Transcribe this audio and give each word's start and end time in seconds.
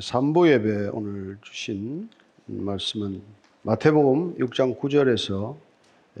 삼부 0.00 0.48
예배 0.48 0.90
오늘 0.92 1.38
주신 1.42 2.08
말씀은 2.46 3.20
마태복음 3.62 4.36
6장 4.36 4.78
9절에서 4.78 5.56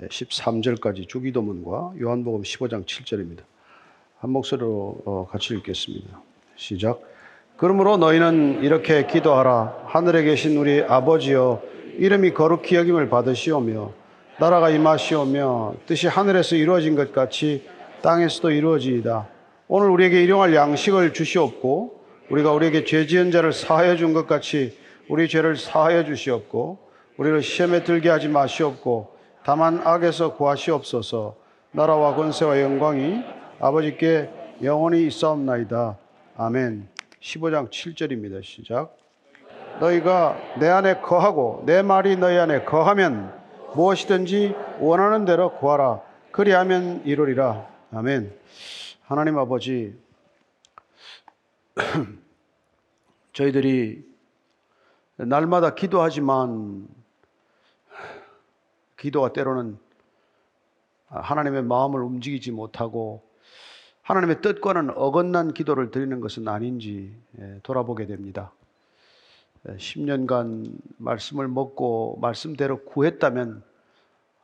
13절까지 0.00 1.08
주기도문과 1.08 1.92
요한복음 2.00 2.42
15장 2.42 2.84
7절입니다. 2.84 3.42
한 4.18 4.30
목소리로 4.30 5.02
어, 5.04 5.28
같이 5.30 5.54
읽겠습니다. 5.54 6.20
시작. 6.56 7.02
그러므로 7.56 7.98
너희는 7.98 8.64
이렇게 8.64 9.06
기도하라. 9.06 9.84
하늘에 9.86 10.24
계신 10.24 10.56
우리 10.56 10.82
아버지여 10.82 11.62
이름이 11.98 12.34
거룩히 12.34 12.74
여김을 12.74 13.08
받으시오며 13.10 13.92
나라가 14.40 14.70
임하시오며 14.70 15.74
뜻이 15.86 16.08
하늘에서 16.08 16.56
이루어진 16.56 16.96
것 16.96 17.12
같이 17.12 17.62
땅에서도 18.02 18.50
이루어지이다. 18.50 19.28
오늘 19.68 19.88
우리에게 19.90 20.20
일용할 20.24 20.52
양식을 20.52 21.12
주시옵고 21.12 22.01
우리가 22.32 22.50
우리에게 22.52 22.84
죄 22.84 23.06
지은 23.06 23.30
자를 23.30 23.52
사하여 23.52 23.96
준 23.96 24.14
것 24.14 24.26
같이 24.26 24.78
우리 25.10 25.28
죄를 25.28 25.56
사하여 25.56 26.04
주시옵고 26.06 26.78
우리를 27.18 27.42
시험에 27.42 27.84
들게 27.84 28.08
하지 28.08 28.28
마시옵고 28.28 29.14
다만 29.44 29.82
악에서 29.86 30.34
구하시옵소서 30.36 31.36
나라와 31.72 32.14
권세와 32.14 32.62
영광이 32.62 33.22
아버지께 33.60 34.30
영원히 34.62 35.06
있사옵나이다. 35.08 35.98
아멘. 36.38 36.88
15장 37.20 37.68
7절입니다. 37.70 38.42
시작. 38.42 38.96
너희가 39.80 40.38
내 40.58 40.68
안에 40.68 41.00
거하고 41.00 41.62
내 41.66 41.82
말이 41.82 42.16
너희 42.16 42.38
안에 42.38 42.64
거하면 42.64 43.30
무엇이든지 43.74 44.54
원하는 44.80 45.26
대로 45.26 45.52
구하라. 45.58 46.00
그리하면 46.30 47.02
이루리라. 47.04 47.66
아멘. 47.92 48.32
하나님 49.02 49.38
아버지, 49.38 49.94
저희들이 53.32 54.04
날마다 55.16 55.74
기도하지만 55.74 56.86
기도가 58.98 59.32
때로는 59.32 59.78
하나님의 61.06 61.62
마음을 61.64 62.02
움직이지 62.02 62.52
못하고 62.52 63.22
하나님의 64.02 64.40
뜻과는 64.40 64.90
어긋난 64.96 65.54
기도를 65.54 65.90
드리는 65.90 66.20
것은 66.20 66.48
아닌지 66.48 67.14
예, 67.38 67.60
돌아보게 67.62 68.06
됩니다. 68.06 68.52
10년간 69.64 70.76
말씀을 70.98 71.46
먹고 71.46 72.18
말씀대로 72.20 72.82
구했다면 72.84 73.62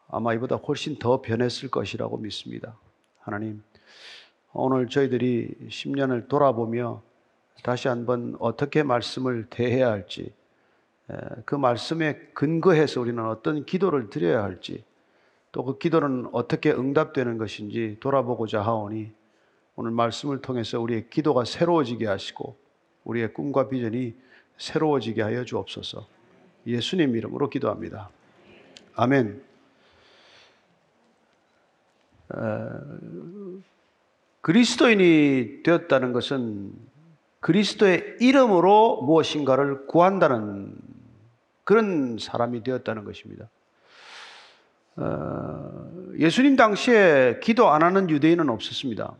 아마 0.09 0.33
이보다 0.35 0.57
훨씬 0.57 0.99
더 0.99 1.21
변했을 1.21 1.71
것이라고 1.71 2.19
믿습니다. 2.19 2.77
하나님, 3.21 3.63
오늘 4.53 4.89
저희들이 4.89 5.57
10년을 5.69 6.29
돌아보며 6.29 7.03
다시 7.63 7.89
한번 7.89 8.37
어떻게 8.41 8.83
말씀을 8.83 9.47
대해야 9.51 9.91
할지, 9.91 10.33
그 11.45 11.55
말씀에 11.55 12.19
근거해서 12.35 13.01
우리는 13.01 13.25
어떤 13.25 13.65
기도를 13.65 14.11
드려야 14.11 14.43
할지, 14.43 14.85
또 15.51 15.65
그 15.65 15.79
기도는 15.79 16.29
어떻게 16.33 16.71
응답되는 16.71 17.39
것인지 17.39 17.97
돌아보고자 18.01 18.61
하오니 18.61 19.11
오늘 19.77 19.91
말씀을 19.93 20.41
통해서 20.43 20.81
우리의 20.81 21.09
기도가 21.09 21.45
새로워지게 21.45 22.07
하시고 22.07 22.57
우리의 23.05 23.33
꿈과 23.33 23.69
비전이 23.69 24.15
새로워지게 24.59 25.23
하여 25.23 25.45
주옵소서. 25.45 26.07
예수님 26.67 27.17
이름으로 27.17 27.49
기도합니다. 27.49 28.11
아멘. 28.95 29.43
그리스도인이 34.43 35.63
되었다는 35.63 36.13
것은 36.13 36.73
그리스도의 37.41 38.17
이름으로 38.21 39.03
무엇인가를 39.03 39.87
구한다는 39.87 40.75
그런 41.65 42.19
사람이 42.19 42.63
되었다는 42.63 43.05
것입니다. 43.05 43.49
어, 44.97 45.91
예수님 46.19 46.57
당시에 46.57 47.39
기도 47.43 47.69
안 47.69 47.83
하는 47.83 48.11
유대인은 48.11 48.49
없었습니다. 48.49 49.15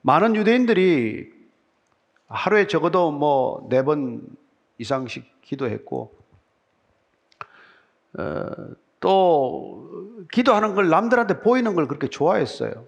많은 0.00 0.34
유대인들이 0.34 1.30
하루에 2.28 2.66
적어도 2.66 3.12
뭐 3.12 3.68
네 3.68 3.82
번 3.84 4.22
이상씩 4.78 5.42
기도했고, 5.42 6.12
어, 8.18 8.46
또 8.98 10.24
기도하는 10.32 10.74
걸 10.74 10.88
남들한테 10.88 11.40
보이는 11.40 11.74
걸 11.74 11.86
그렇게 11.86 12.08
좋아했어요. 12.08 12.86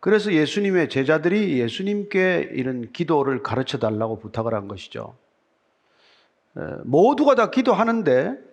그래서 0.00 0.32
예수님의 0.32 0.88
제자들이 0.88 1.58
예수님께 1.58 2.50
이런 2.52 2.90
기도를 2.92 3.42
가르쳐 3.42 3.78
달라고 3.78 4.18
부탁을 4.18 4.54
한 4.54 4.68
것이죠. 4.68 5.14
모두가 6.84 7.34
다 7.34 7.50
기도하는데 7.50 8.50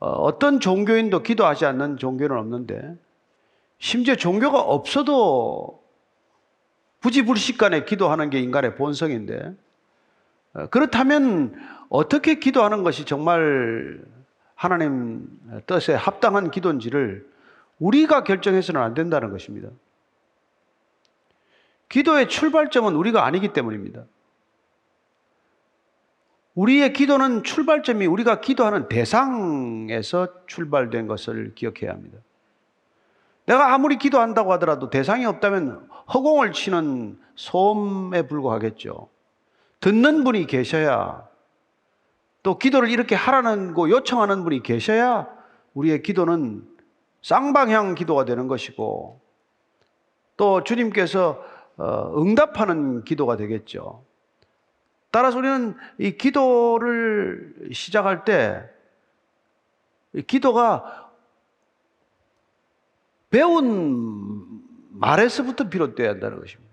어, 0.00 0.10
어떤 0.10 0.60
종교인도 0.60 1.22
기도하지 1.22 1.66
않는 1.66 1.96
종교는 1.96 2.36
없는데 2.36 2.96
심지어 3.78 4.14
종교가 4.14 4.60
없어도 4.60 5.82
부지불식간에 7.00 7.84
기도하는 7.84 8.30
게 8.30 8.40
인간의 8.40 8.76
본성인데 8.76 9.54
어, 10.54 10.66
그렇다면 10.68 11.54
어떻게 11.88 12.36
기도하는 12.36 12.84
것이 12.84 13.06
정말 13.06 14.00
하나님 14.54 15.26
뜻에 15.66 15.94
합당한 15.94 16.50
기도인지를 16.50 17.26
우리가 17.78 18.24
결정해서는 18.24 18.80
안 18.80 18.94
된다는 18.94 19.30
것입니다. 19.30 19.68
기도의 21.88 22.28
출발점은 22.28 22.94
우리가 22.94 23.24
아니기 23.24 23.52
때문입니다. 23.52 24.04
우리의 26.54 26.92
기도는 26.92 27.44
출발점이 27.44 28.06
우리가 28.06 28.40
기도하는 28.40 28.88
대상에서 28.88 30.28
출발된 30.46 31.06
것을 31.06 31.54
기억해야 31.54 31.92
합니다. 31.92 32.18
내가 33.46 33.72
아무리 33.72 33.96
기도한다고 33.96 34.52
하더라도 34.54 34.90
대상이 34.90 35.24
없다면 35.24 35.88
허공을 36.12 36.52
치는 36.52 37.18
소음에 37.36 38.26
불과하겠죠. 38.26 39.08
듣는 39.80 40.24
분이 40.24 40.46
계셔야 40.46 41.26
또 42.42 42.58
기도를 42.58 42.90
이렇게 42.90 43.14
하라는 43.14 43.72
거 43.72 43.88
요청하는 43.88 44.42
분이 44.42 44.62
계셔야 44.62 45.28
우리의 45.74 46.02
기도는 46.02 46.66
쌍방향 47.22 47.94
기도가 47.94 48.24
되는 48.24 48.48
것이고 48.48 49.20
또 50.36 50.64
주님께서 50.64 51.30
어, 51.30 51.57
응답하는 51.78 53.04
기도가 53.04 53.36
되겠죠. 53.36 54.04
따라서 55.10 55.38
우리는 55.38 55.74
이 55.98 56.16
기도를 56.16 57.70
시작할 57.72 58.24
때 58.24 58.68
기도가 60.26 61.10
배운 63.30 64.62
말에서부터 64.90 65.68
비롯되어야 65.68 66.10
한다는 66.10 66.40
것입니다. 66.40 66.68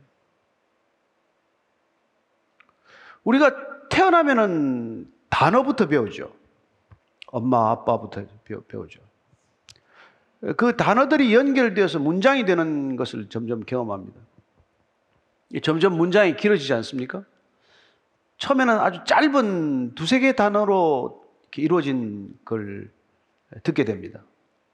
우리가 3.23 3.87
태어나면은 3.89 5.11
단어부터 5.29 5.87
배우죠. 5.87 6.31
엄마, 7.27 7.71
아빠부터 7.71 8.23
배우죠. 8.67 9.01
그 10.57 10.77
단어들이 10.77 11.33
연결되어서 11.33 11.99
문장이 11.99 12.45
되는 12.45 12.95
것을 12.95 13.29
점점 13.29 13.65
경험합니다. 13.65 14.19
점점 15.61 15.95
문장이 15.97 16.35
길어지지 16.35 16.73
않습니까? 16.73 17.23
처음에는 18.37 18.79
아주 18.79 18.99
짧은 19.05 19.95
두세 19.95 20.19
개 20.19 20.35
단어로 20.35 21.23
이루어진 21.55 22.37
걸 22.43 22.91
듣게 23.63 23.85
됩니다. 23.85 24.21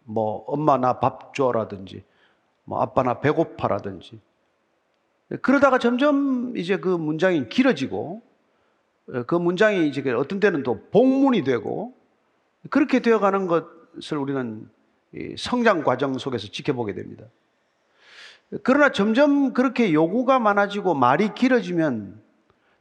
뭐, 0.03 0.43
엄마 0.47 0.77
나 0.77 0.99
밥 0.99 1.35
줘라든지, 1.35 2.03
뭐, 2.63 2.81
아빠 2.81 3.03
나 3.03 3.19
배고파라든지. 3.19 4.19
그러다가 5.41 5.77
점점 5.77 6.57
이제 6.57 6.77
그 6.77 6.89
문장이 6.89 7.49
길어지고, 7.49 8.21
그 9.27 9.35
문장이 9.35 9.87
이제 9.87 10.09
어떤 10.11 10.39
때는 10.39 10.63
또 10.63 10.83
복문이 10.89 11.43
되고, 11.43 11.93
그렇게 12.69 12.99
되어가는 12.99 13.47
것을 13.47 14.17
우리는 14.17 14.67
성장 15.37 15.83
과정 15.83 16.17
속에서 16.17 16.47
지켜보게 16.47 16.93
됩니다. 16.93 17.25
그러나 18.63 18.91
점점 18.91 19.53
그렇게 19.53 19.93
요구가 19.93 20.39
많아지고 20.39 20.93
말이 20.93 21.33
길어지면 21.33 22.21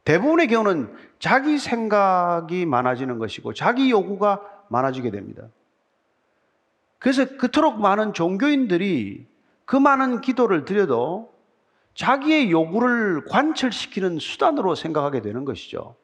대부분의 0.03 0.47
경우는 0.47 0.93
자기 1.19 1.57
생각이 1.57 2.65
많아지는 2.65 3.19
것이고 3.19 3.53
자기 3.53 3.89
요구가 3.89 4.41
많아지게 4.69 5.11
됩니다. 5.11 5.47
그래서 6.99 7.25
그토록 7.37 7.79
많은 7.79 8.13
종교인들이 8.13 9.27
그 9.65 9.75
많은 9.75 10.21
기도를 10.21 10.65
드려도 10.65 11.33
자기의 11.93 12.51
요구를 12.51 13.25
관철시키는 13.25 14.19
수단으로 14.19 14.75
생각하게 14.75 15.21
되는 15.21 15.45
것이죠. 15.45 15.95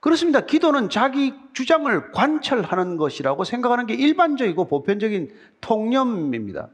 그렇습니다. 0.00 0.40
기도는 0.40 0.88
자기 0.88 1.34
주장을 1.52 2.12
관철하는 2.12 2.96
것이라고 2.96 3.44
생각하는 3.44 3.86
게 3.86 3.94
일반적이고 3.94 4.66
보편적인 4.66 5.34
통념입니다. 5.60 6.68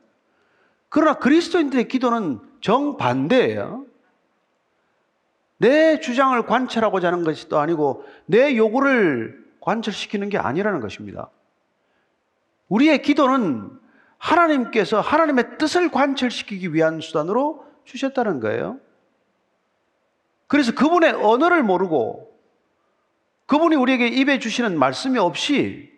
그러나 0.93 1.15
그리스도인들의 1.15 1.89
기도는 1.89 2.39
정반대예요. 2.61 3.87
내 5.57 6.01
주장을 6.01 6.41
관철하고자 6.45 7.07
하는 7.07 7.25
것이 7.25 7.49
또 7.49 7.59
아니고 7.59 8.05
내 8.27 8.55
요구를 8.59 9.43
관철시키는 9.61 10.29
게 10.29 10.37
아니라는 10.37 10.81
것입니다. 10.81 11.31
우리의 12.69 13.01
기도는 13.01 13.71
하나님께서 14.19 15.01
하나님의 15.01 15.57
뜻을 15.57 15.91
관철시키기 15.91 16.75
위한 16.75 17.01
수단으로 17.01 17.65
주셨다는 17.87 18.41
거예요. 18.41 18.79
그래서 20.47 20.75
그분의 20.75 21.13
언어를 21.13 21.63
모르고 21.63 22.39
그분이 23.47 23.77
우리에게 23.77 24.09
입에 24.09 24.39
주시는 24.39 24.79
말씀이 24.79 25.19
없이 25.19 25.91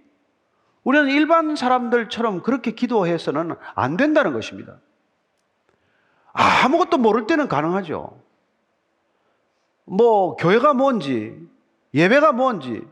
우리는 0.85 1.09
일반 1.09 1.57
사람들처럼 1.57 2.43
그렇게 2.43 2.73
기도해서는 2.73 3.57
안 3.75 3.97
된다는 3.97 4.33
것입니다. 4.33 4.79
아무것도 6.33 6.99
모를 6.99 7.27
때는 7.27 7.49
가능하죠. 7.49 8.21
뭐, 9.87 10.37
교회가 10.37 10.75
뭔지, 10.75 11.37
예배가 11.95 12.33
뭔지, 12.33 12.83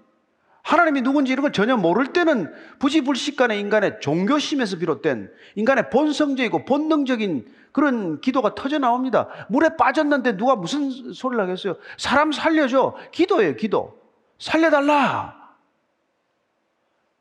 하나님이 0.62 1.02
누군지 1.02 1.32
이런 1.32 1.42
걸 1.42 1.52
전혀 1.52 1.76
모를 1.76 2.12
때는 2.12 2.52
부지불식간의 2.78 3.58
인간의 3.60 4.00
종교심에서 4.00 4.78
비롯된 4.78 5.32
인간의 5.56 5.90
본성적이고 5.90 6.64
본능적인 6.64 7.52
그런 7.72 8.20
기도가 8.20 8.54
터져 8.54 8.78
나옵니다. 8.78 9.28
물에 9.48 9.76
빠졌는데 9.76 10.36
누가 10.36 10.54
무슨 10.54 11.12
소리를 11.12 11.42
하겠어요? 11.42 11.76
사람 11.98 12.30
살려줘. 12.30 12.94
기도예요, 13.10 13.56
기도. 13.56 13.98
살려달라. 14.38 15.56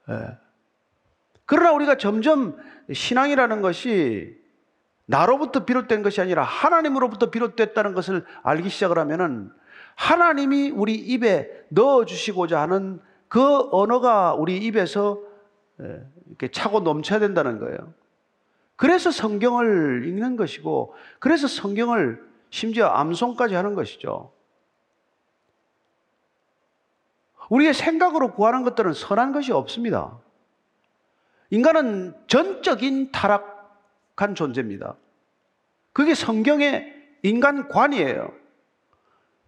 예. 0.09 0.40
그러나 1.51 1.73
우리가 1.73 1.97
점점 1.97 2.55
신앙이라는 2.93 3.61
것이 3.61 4.37
나로부터 5.05 5.65
비롯된 5.65 6.01
것이 6.01 6.21
아니라 6.21 6.43
하나님으로부터 6.43 7.29
비롯됐다는 7.29 7.93
것을 7.93 8.23
알기 8.41 8.69
시작을 8.69 8.97
하면은 8.99 9.51
하나님이 9.95 10.69
우리 10.69 10.95
입에 10.95 11.51
넣어 11.67 12.05
주시고자 12.05 12.61
하는 12.61 13.01
그 13.27 13.67
언어가 13.73 14.33
우리 14.33 14.59
입에서 14.59 15.19
예, 15.81 16.01
이렇게 16.27 16.47
차고 16.47 16.79
넘쳐야 16.79 17.19
된다는 17.19 17.59
거예요. 17.59 17.93
그래서 18.77 19.11
성경을 19.11 20.07
읽는 20.07 20.37
것이고, 20.37 20.95
그래서 21.19 21.49
성경을 21.49 22.23
심지어 22.49 22.87
암송까지 22.87 23.55
하는 23.55 23.75
것이죠. 23.75 24.31
우리의 27.49 27.73
생각으로 27.73 28.31
구하는 28.31 28.63
것들은 28.63 28.93
선한 28.93 29.33
것이 29.33 29.51
없습니다. 29.51 30.17
인간은 31.51 32.15
전적인 32.27 33.11
타락한 33.11 34.35
존재입니다. 34.35 34.95
그게 35.93 36.15
성경의 36.15 36.95
인간관이에요. 37.23 38.33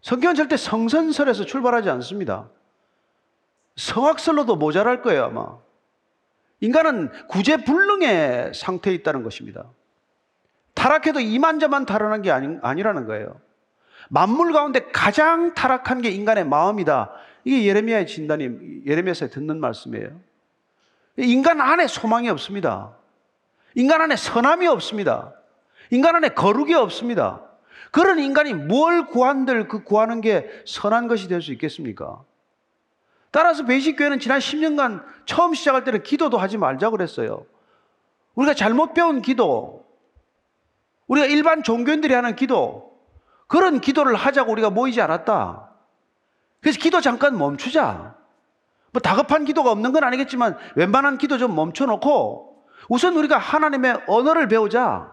성경은 0.02 0.36
절대 0.36 0.58
성선설에서 0.58 1.46
출발하지 1.46 1.90
않습니다. 1.90 2.50
성악설로도 3.78 4.58
모자랄 4.58 5.02
거예요, 5.02 5.24
아마. 5.24 5.58
인간은 6.60 7.10
구제불능의 7.30 8.54
상태에 8.54 8.94
있다는 8.94 9.24
것입니다. 9.24 9.66
타락해도 10.74 11.22
이만저만 11.22 11.86
타락한 11.86 12.22
게 12.22 12.32
아니, 12.32 12.58
아니라는 12.62 13.06
거예요. 13.06 13.40
만물 14.10 14.52
가운데 14.52 14.82
가장 14.92 15.54
타락한 15.54 16.02
게 16.02 16.10
인간의 16.10 16.46
마음이다. 16.46 17.12
이게 17.46 17.66
예레미야의 17.66 18.08
진단이 18.08 18.84
예레미야서 18.86 19.30
듣는 19.30 19.60
말씀이에요. 19.60 20.20
인간 21.18 21.62
안에 21.62 21.88
소망이 21.88 22.30
없습니다. 22.30 22.96
인간 23.76 24.02
안에 24.02 24.16
선함이 24.16 24.68
없습니다. 24.68 25.34
인간 25.92 26.16
안에 26.16 26.30
거룩이 26.30 26.74
없습니다. 26.74 27.42
그런 27.92 28.18
인간이 28.20 28.54
뭘 28.54 29.06
구한들 29.08 29.68
그 29.68 29.84
구하는 29.84 30.22
게 30.22 30.50
선한 30.66 31.08
것이 31.08 31.28
될 31.28 31.42
수 31.42 31.52
있겠습니까? 31.52 32.24
따라서 33.30 33.66
베이식교회는 33.66 34.20
지난 34.20 34.40
10년간 34.40 35.04
처음 35.26 35.54
시작할 35.54 35.84
때는 35.84 36.04
기도도 36.04 36.38
하지 36.38 36.58
말자 36.58 36.90
그랬어요. 36.90 37.46
우리가 38.36 38.54
잘못 38.54 38.94
배운 38.94 39.22
기도, 39.22 39.86
우리가 41.08 41.28
일반 41.28 41.62
종교인들이 41.64 42.14
하는 42.14 42.36
기도, 42.36 43.00
그런 43.48 43.82
기도를 43.82 44.16
하자고 44.16 44.52
우리가 44.52 44.70
모이지 44.72 45.02
않았다. 45.02 45.70
그래서 46.62 46.80
기도 46.80 47.02
잠깐 47.02 47.38
멈추자. 47.38 48.16
뭐 48.94 49.02
다급한 49.02 49.44
기도가 49.44 49.72
없는 49.72 49.92
건 49.92 50.04
아니겠지만 50.04 50.56
웬만한 50.76 51.18
기도 51.18 51.38
좀 51.38 51.56
멈춰놓고 51.56 52.64
우선 52.90 53.16
우리가 53.18 53.38
하나님의 53.38 54.04
언어를 54.08 54.48
배우자. 54.48 55.12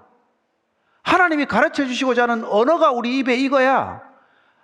하나님이 1.02 1.46
가르쳐 1.46 1.86
주시고자 1.86 2.24
하는 2.24 2.44
언어가 2.44 2.92
우리 2.92 3.18
입에 3.18 3.36
익어야 3.36 4.02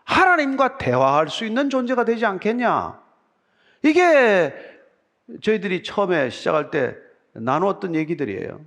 하나님과 0.04 0.76
대화할 0.76 1.30
수 1.30 1.46
있는 1.46 1.70
존재가 1.70 2.04
되지 2.04 2.26
않겠냐. 2.26 3.00
이게 3.82 4.54
저희들이 5.42 5.82
처음에 5.82 6.28
시작할 6.28 6.70
때 6.70 6.94
나누었던 7.32 7.94
얘기들이에요. 7.94 8.60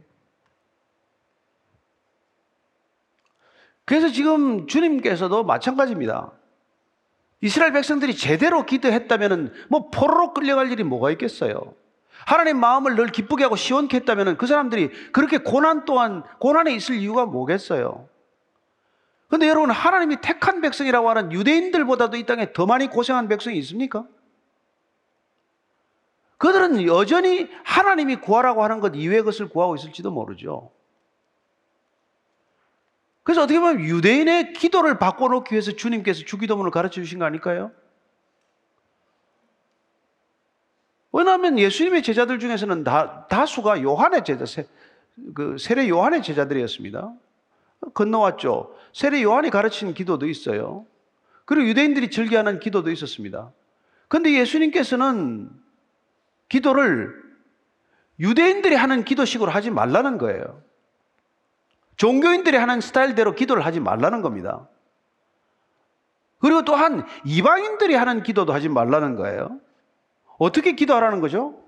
그래서 3.85 4.09
지금 4.09 4.65
주님께서도 4.65 5.43
마찬가지입니다. 5.43 6.31
이스라엘 7.41 7.71
백성들이 7.71 8.15
제대로 8.15 8.65
기도했다면 8.65 9.53
뭐 9.69 9.89
포로로 9.89 10.33
끌려갈 10.33 10.71
일이 10.71 10.83
뭐가 10.83 11.11
있겠어요? 11.11 11.73
하나님 12.25 12.57
마음을 12.59 12.95
늘 12.95 13.07
기쁘게 13.07 13.43
하고 13.43 13.55
시원케 13.55 13.97
했다면 13.97 14.37
그 14.37 14.45
사람들이 14.45 14.89
그렇게 15.11 15.37
고난 15.37 15.85
또한 15.85 16.23
고난에 16.39 16.73
있을 16.73 16.95
이유가 16.95 17.25
뭐겠어요? 17.25 18.07
근데 19.29 19.47
여러분 19.47 19.69
하나님이 19.69 20.17
택한 20.21 20.59
백성이라고 20.59 21.09
하는 21.09 21.31
유대인들보다도 21.31 22.17
이 22.17 22.25
땅에 22.25 22.51
더 22.51 22.65
많이 22.65 22.87
고생한 22.87 23.27
백성이 23.27 23.57
있습니까? 23.59 24.05
그들은 26.37 26.85
여전히 26.87 27.49
하나님이 27.63 28.17
구하라고 28.17 28.63
하는 28.63 28.79
것 28.79 28.93
이외의 28.95 29.23
것을 29.23 29.49
구하고 29.49 29.75
있을지도 29.75 30.09
모르죠. 30.09 30.71
그래서 33.23 33.43
어떻게 33.43 33.59
보면 33.59 33.81
유대인의 33.81 34.53
기도를 34.53 34.97
바꿔놓기 34.97 35.53
위해서 35.53 35.71
주님께서 35.71 36.23
주기도문을 36.25 36.71
가르쳐 36.71 37.01
주신 37.01 37.19
거 37.19 37.25
아닐까요? 37.25 37.71
왜냐하면 41.11 41.57
예수님의 41.57 42.03
제자들 42.03 42.39
중에서는 42.39 42.83
다, 42.83 43.27
다수가 43.27 43.81
요한의 43.81 44.23
제자, 44.23 44.45
세, 44.45 44.67
그 45.33 45.57
세례 45.57 45.89
요한의 45.89 46.23
제자들이었습니다. 46.23 47.13
건너왔죠. 47.93 48.75
세례 48.93 49.23
요한이 49.23 49.49
가르친 49.49 49.93
기도도 49.93 50.27
있어요. 50.27 50.85
그리고 51.45 51.67
유대인들이 51.67 52.11
즐겨하는 52.11 52.59
기도도 52.59 52.91
있었습니다. 52.91 53.51
그런데 54.07 54.33
예수님께서는 54.33 55.49
기도를 56.47 57.13
유대인들이 58.19 58.75
하는 58.75 59.03
기도식으로 59.03 59.49
하지 59.51 59.71
말라는 59.71 60.17
거예요. 60.17 60.61
종교인들이 61.99 62.55
하는 62.55 62.79
스타일대로 62.79 63.35
기도를 63.35 63.65
하지 63.65 63.81
말라는 63.81 64.21
겁니다. 64.21 64.69
그리고 66.39 66.63
또한 66.63 67.05
이방인들이 67.25 67.93
하는 67.93 68.23
기도도 68.23 68.53
하지 68.53 68.69
말라는 68.69 69.17
거예요. 69.17 69.59
어떻게 70.37 70.71
기도하라는 70.71 71.19
거죠? 71.19 71.61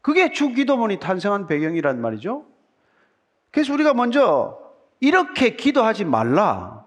그게 0.00 0.32
주 0.32 0.54
기도문이 0.54 0.98
탄생한 0.98 1.46
배경이란 1.46 2.00
말이죠. 2.00 2.46
그래서 3.50 3.74
우리가 3.74 3.92
먼저 3.92 4.58
이렇게 5.00 5.56
기도하지 5.56 6.06
말라 6.06 6.86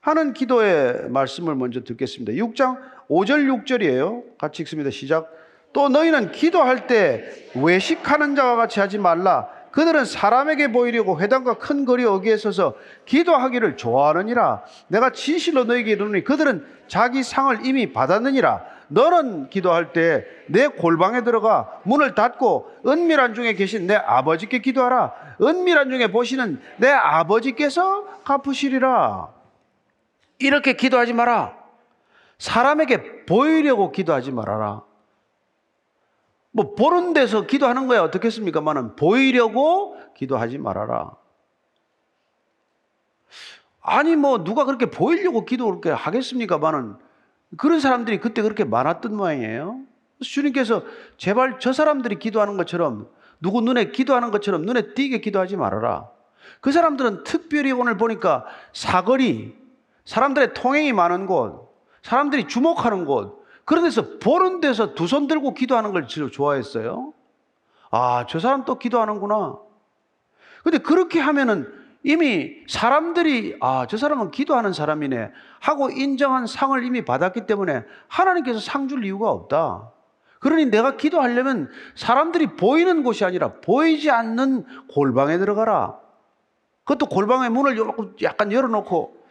하는 0.00 0.34
기도의 0.34 1.10
말씀을 1.10 1.56
먼저 1.56 1.82
듣겠습니다. 1.82 2.32
6장 2.34 2.78
5절 3.10 3.64
6절이에요. 3.64 4.38
같이 4.38 4.62
읽습니다. 4.62 4.90
시작. 4.90 5.32
또 5.72 5.88
너희는 5.88 6.30
기도할 6.30 6.86
때 6.86 7.50
외식하는 7.56 8.36
자와 8.36 8.54
같이 8.54 8.78
하지 8.78 8.98
말라. 8.98 9.48
그들은 9.74 10.04
사람에게 10.04 10.70
보이려고 10.70 11.20
회당과 11.20 11.54
큰 11.54 11.84
거리 11.84 12.04
어기에 12.04 12.36
서서 12.36 12.74
기도하기를 13.06 13.76
좋아하느니라. 13.76 14.62
내가 14.86 15.10
진실로 15.10 15.64
너에게 15.64 15.92
이르노니 15.92 16.22
그들은 16.22 16.64
자기 16.86 17.24
상을 17.24 17.66
이미 17.66 17.92
받았느니라. 17.92 18.74
너는 18.88 19.50
기도할 19.50 19.92
때 19.92 20.24
내 20.46 20.66
골방에 20.68 21.22
들어가 21.24 21.80
문을 21.84 22.14
닫고 22.14 22.70
은밀한 22.86 23.34
중에 23.34 23.54
계신 23.54 23.86
내 23.86 23.94
아버지께 23.94 24.60
기도하라. 24.60 25.12
은밀한 25.42 25.90
중에 25.90 26.08
보시는 26.08 26.60
내 26.76 26.90
아버지께서 26.90 28.04
갚으시리라. 28.24 29.28
이렇게 30.38 30.74
기도하지 30.74 31.12
마라. 31.12 31.56
사람에게 32.38 33.24
보이려고 33.26 33.90
기도하지 33.90 34.32
말아라. 34.32 34.82
뭐 36.56 36.76
보는 36.76 37.14
데서 37.14 37.46
기도하는 37.46 37.88
거야 37.88 38.02
어떻겠습니까만은 38.04 38.94
보이려고 38.94 39.96
기도하지 40.16 40.58
말아라. 40.58 41.10
아니 43.82 44.14
뭐 44.14 44.44
누가 44.44 44.64
그렇게 44.64 44.86
보이려고 44.86 45.44
기도 45.44 45.66
그렇게 45.66 45.90
하겠습니까만은 45.90 46.94
그런 47.56 47.80
사람들이 47.80 48.20
그때 48.20 48.40
그렇게 48.40 48.62
많았던 48.62 49.16
모양이에요. 49.16 49.80
주님께서 50.22 50.84
제발 51.16 51.58
저 51.58 51.72
사람들이 51.72 52.20
기도하는 52.20 52.56
것처럼 52.56 53.08
누구 53.40 53.60
눈에 53.60 53.90
기도하는 53.90 54.30
것처럼 54.30 54.62
눈에 54.62 54.94
띄게 54.94 55.22
기도하지 55.22 55.56
말아라. 55.56 56.08
그 56.60 56.70
사람들은 56.70 57.24
특별히 57.24 57.72
오늘 57.72 57.96
보니까 57.96 58.44
사거리, 58.72 59.56
사람들의 60.04 60.54
통행이 60.54 60.92
많은 60.92 61.26
곳, 61.26 61.74
사람들이 62.02 62.46
주목하는 62.46 63.06
곳, 63.06 63.43
그런 63.64 63.84
데서 63.84 64.18
보는 64.18 64.60
데서 64.60 64.94
두 64.94 65.06
손 65.06 65.26
들고 65.26 65.54
기도하는 65.54 65.92
걸 65.92 66.06
진짜 66.08 66.30
좋아했어요. 66.30 67.12
아, 67.90 68.26
저 68.28 68.38
사람 68.38 68.64
또 68.64 68.78
기도하는구나. 68.78 69.56
근데 70.62 70.78
그렇게 70.78 71.20
하면은 71.20 71.72
이미 72.02 72.56
사람들이 72.68 73.56
아, 73.60 73.86
저 73.88 73.96
사람은 73.96 74.30
기도하는 74.30 74.72
사람이네 74.72 75.30
하고 75.60 75.90
인정한 75.90 76.46
상을 76.46 76.82
이미 76.84 77.04
받았기 77.04 77.46
때문에 77.46 77.84
하나님께서 78.08 78.60
상 78.60 78.88
줄 78.88 79.04
이유가 79.04 79.30
없다. 79.30 79.90
그러니 80.40 80.66
내가 80.66 80.96
기도하려면 80.98 81.70
사람들이 81.94 82.48
보이는 82.56 83.02
곳이 83.02 83.24
아니라 83.24 83.54
보이지 83.62 84.10
않는 84.10 84.66
골방에 84.92 85.38
들어가라. 85.38 85.98
그것도 86.84 87.06
골방의 87.06 87.48
문을 87.48 87.78
약간 88.22 88.52
열어놓고 88.52 89.24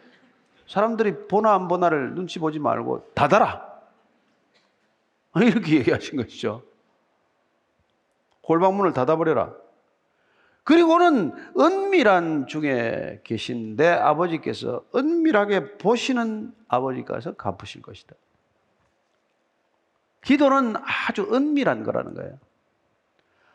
사람들이 0.66 1.28
보나 1.28 1.54
안 1.54 1.68
보나를 1.68 2.14
눈치 2.14 2.40
보지 2.40 2.58
말고 2.58 3.10
닫아라. 3.14 3.73
이렇게 5.42 5.76
얘기하신 5.76 6.16
것이죠. 6.16 6.62
골방문을 8.42 8.92
닫아버려라. 8.92 9.54
그리고는 10.64 11.32
은밀한 11.58 12.46
중에 12.46 13.20
계신 13.24 13.76
내 13.76 13.88
아버지께서 13.88 14.84
은밀하게 14.94 15.76
보시는 15.76 16.54
아버지께서 16.68 17.34
갚으실 17.34 17.82
것이다. 17.82 18.14
기도는 20.22 20.74
아주 20.76 21.28
은밀한 21.32 21.84
거라는 21.84 22.14
거예요. 22.14 22.38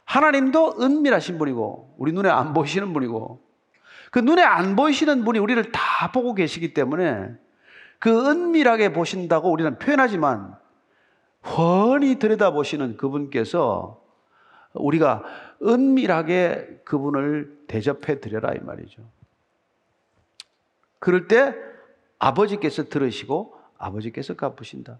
하나님도 0.05 0.81
은밀하신 0.81 1.39
분이고, 1.39 1.95
우리 1.97 2.11
눈에 2.11 2.29
안 2.29 2.53
보이시는 2.53 2.93
분이고, 2.93 3.41
그 4.11 4.19
눈에 4.19 4.43
안 4.43 4.75
보이시는 4.75 5.23
분이 5.23 5.39
우리를 5.39 5.71
다 5.71 6.11
보고 6.11 6.33
계시기 6.33 6.73
때문에 6.73 7.31
그 7.97 8.29
은밀하게 8.29 8.93
보신다고 8.93 9.51
우리는 9.51 9.77
표현하지만, 9.79 10.55
훤히 11.45 12.19
들여다보시는 12.19 12.97
그분께서 12.97 14.01
우리가 14.73 15.23
은밀하게 15.63 16.81
그분을 16.85 17.57
대접해 17.67 18.19
드려라 18.19 18.53
이 18.53 18.59
말이죠. 18.59 19.01
그럴 20.99 21.27
때 21.27 21.55
아버지께서 22.17 22.83
들으시고 22.83 23.57
아버지께서 23.77 24.35
갚으신다. 24.35 24.99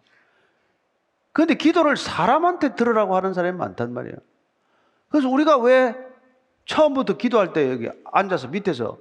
그런데 1.31 1.55
기도를 1.55 1.97
사람한테 1.97 2.75
들으라고 2.75 3.15
하는 3.15 3.33
사람이 3.33 3.57
많단 3.57 3.93
말이에요. 3.93 4.15
그래서 5.09 5.29
우리가 5.29 5.57
왜 5.57 5.95
처음부터 6.65 7.17
기도할 7.17 7.53
때 7.53 7.69
여기 7.71 7.89
앉아서 8.11 8.47
밑에서 8.47 8.97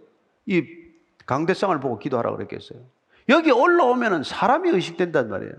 이 0.47 0.65
강대상을 1.27 1.79
보고 1.81 1.99
기도하라고 1.99 2.37
그랬겠어요. 2.37 2.81
여기 3.29 3.51
올라오면은 3.51 4.23
사람이 4.23 4.71
의식된단 4.71 5.29
말이에요. 5.29 5.53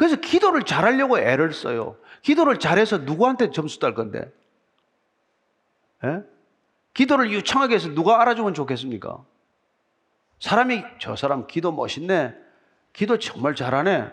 그래서 0.00 0.16
기도를 0.16 0.62
잘하려고 0.62 1.18
애를 1.18 1.52
써요. 1.52 1.94
기도를 2.22 2.58
잘해서 2.58 2.96
누구한테 2.96 3.50
점수 3.50 3.78
딸 3.80 3.92
건데? 3.92 4.32
예? 6.04 6.22
기도를 6.94 7.30
유창하게 7.30 7.74
해서 7.74 7.90
누가 7.90 8.18
알아주면 8.22 8.54
좋겠습니까? 8.54 9.22
사람이 10.38 10.84
저 11.00 11.16
사람 11.16 11.46
기도 11.46 11.70
멋있네. 11.70 12.34
기도 12.94 13.18
정말 13.18 13.54
잘하네. 13.54 14.10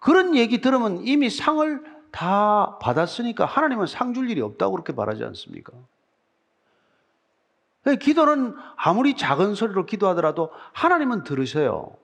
그런 0.00 0.34
얘기 0.34 0.60
들으면 0.60 1.06
이미 1.06 1.30
상을 1.30 1.84
다 2.10 2.76
받았으니까 2.82 3.44
하나님은 3.44 3.86
상 3.86 4.14
줄 4.14 4.28
일이 4.30 4.40
없다고 4.40 4.72
그렇게 4.72 4.92
말하지 4.92 5.22
않습니까? 5.22 5.72
기도는 8.00 8.56
아무리 8.74 9.14
작은 9.14 9.54
소리로 9.54 9.86
기도하더라도 9.86 10.50
하나님은 10.72 11.22
들으세요. 11.22 11.96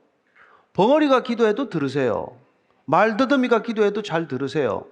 벙어리가 0.72 1.24
기도해도 1.24 1.68
들으세요. 1.68 2.43
말더듬이가 2.86 3.62
기도해도 3.62 4.02
잘 4.02 4.28
들으세요. 4.28 4.86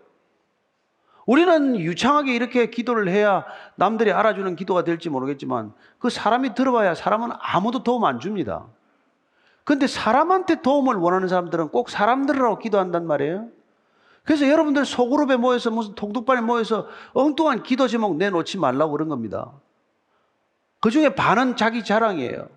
우리는 1.25 1.77
유창하게 1.77 2.35
이렇게 2.35 2.71
기도를 2.71 3.09
해야 3.09 3.45
남들이 3.77 4.13
알아주는 4.13 4.57
기도가 4.57 4.83
될지 4.83 5.09
모르겠지만 5.09 5.73
그 5.99 6.11
사람이 6.11 6.55
들어봐야 6.55 6.95
사람은 6.95 7.31
아무도 7.39 7.83
도움 7.83 8.05
안 8.05 8.19
줍니다. 8.19 8.67
근데 9.65 9.87
사람한테 9.87 10.63
도움을 10.63 10.97
원하는 10.97 11.29
사람들은 11.29 11.69
꼭 11.69 11.91
사람들하고 11.91 12.59
기도한단 12.59 13.07
말이에요. 13.07 13.49
그래서 14.25 14.49
여러분들 14.49 14.85
소그룹에 14.85 15.37
모여서 15.37 15.71
무슨 15.71 15.95
통독반에 15.95 16.41
모여서 16.41 16.89
엉뚱한 17.13 17.63
기도 17.63 17.87
제목 17.87 18.17
내놓지 18.17 18.59
말라고 18.59 18.93
그런 18.93 19.09
겁니다. 19.09 19.53
그 20.81 20.91
중에 20.91 21.15
반은 21.15 21.57
자기 21.57 21.85
자랑이에요. 21.85 22.49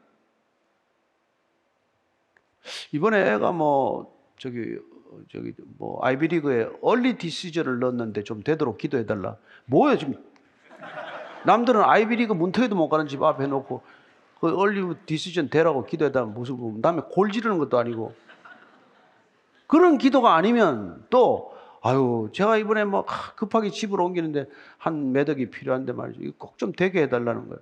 이번에 2.92 3.34
애가 3.34 3.52
뭐 3.52 4.16
저기 4.40 4.80
저기 5.32 5.54
뭐 5.78 6.00
아이비리그에 6.04 6.70
얼리 6.82 7.18
디시저를 7.18 7.80
넣었는데 7.80 8.24
좀 8.24 8.44
되도록 8.44 8.78
기도해 8.78 9.06
달라. 9.06 9.36
뭐예요 9.66 9.98
지금? 9.98 10.16
남들은 11.46 11.82
아이비리그 11.82 12.34
문턱에도 12.34 12.76
못 12.76 12.90
가는 12.90 13.08
집 13.08 13.22
앞에 13.24 13.48
놓고 13.48 13.82
그 14.40 14.56
얼리 14.56 14.96
디시전 15.06 15.50
되라고 15.50 15.86
기도해 15.86 16.12
달라 16.12 16.26
무슨 16.26 16.58
뭐 16.58 16.76
남의 16.82 17.04
골 17.12 17.32
지르는 17.32 17.58
것도 17.60 17.78
아니고 17.78 18.14
그런 19.68 19.98
기도가 19.98 20.36
아니면 20.36 21.04
또 21.10 21.54
아유 21.82 22.30
제가 22.34 22.58
이번에 22.58 22.84
뭐 22.84 23.06
급하게 23.36 23.70
집을 23.70 24.02
옮기는데 24.02 24.46
한 24.78 25.12
매덕이 25.12 25.50
필요한데 25.52 25.94
말이죠. 25.94 26.34
꼭 26.38 26.58
좀 26.58 26.72
되게 26.72 27.04
해달라는 27.04 27.48
거예요. 27.48 27.60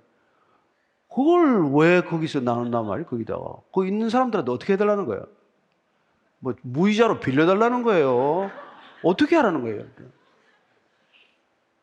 그걸 1.14 1.70
왜 1.74 2.00
거기서 2.00 2.40
나눈단 2.40 2.86
말이에요, 2.86 3.06
거기다가. 3.06 3.44
거기 3.70 3.88
있는 3.88 4.08
사람들한테 4.08 4.50
어떻게 4.50 4.72
해달라는 4.72 5.06
거예요? 5.06 5.24
뭐, 6.44 6.54
무이자로 6.60 7.20
빌려달라는 7.20 7.82
거예요. 7.82 8.50
어떻게 9.02 9.34
하라는 9.36 9.62
거예요? 9.62 9.84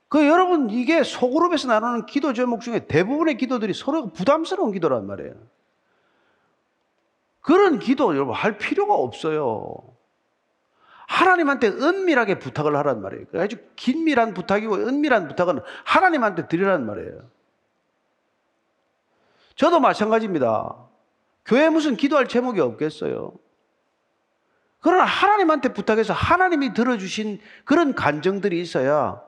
그 0.08 0.28
여러분, 0.28 0.70
이게 0.70 1.04
소그룹에서 1.04 1.68
나누는 1.68 2.06
기도 2.06 2.32
제목 2.34 2.62
중에 2.62 2.86
대부분의 2.86 3.38
기도들이 3.38 3.74
서로 3.74 4.12
부담스러운 4.14 4.72
기도란 4.72 5.08
말이에요. 5.08 5.34
그런 7.42 7.80
기도 7.80 8.14
여러분 8.14 8.36
할 8.36 8.60
필요가 8.60 8.94
없어요. 8.94 9.78
하나님한테 11.08 11.68
은밀하게 11.68 12.38
부탁을 12.38 12.76
하란 12.76 13.02
말이에요. 13.02 13.26
아주 13.38 13.58
긴밀한 13.76 14.36
부탁이고 14.36 14.76
은밀한 14.76 15.28
부탁은 15.28 15.60
하나님한테 15.86 16.48
드리라는 16.48 16.86
말이에요. 16.86 17.28
저도 19.56 19.80
마찬가지입니다. 19.80 20.76
교회 21.46 21.70
무슨 21.70 21.98
기도할 21.98 22.28
제목이 22.28 22.60
없겠어요. 22.60 23.34
그러나 24.82 25.06
하나님한테 25.06 25.74
부탁해서 25.74 26.14
하나님이 26.14 26.74
들어주신 26.74 27.40
그런 27.64 27.94
간정들이 27.94 28.60
있어야 28.60 29.22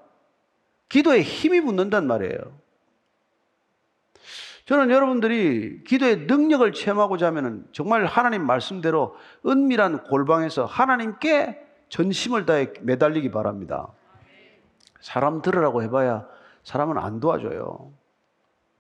기도에 0.90 1.22
힘이 1.22 1.62
붙는단 1.62 2.08
말이에요. 2.08 2.64
저는 4.66 4.90
여러분들이 4.90 5.84
기도의 5.84 6.26
능력을 6.26 6.72
체험하고자 6.72 7.28
하면 7.28 7.68
정말 7.72 8.06
하나님 8.06 8.46
말씀대로 8.46 9.16
은밀한 9.46 10.06
골방에서 10.06 10.66
하나님께 10.66 11.62
전심을 11.90 12.46
다해 12.46 12.74
매달리기 12.82 13.30
바랍니다. 13.30 13.90
사람 15.02 15.42
들으라고 15.42 15.84
해봐야 15.84 16.26
사람은 16.64 16.98
안 16.98 17.20
도와줘요. 17.20 17.92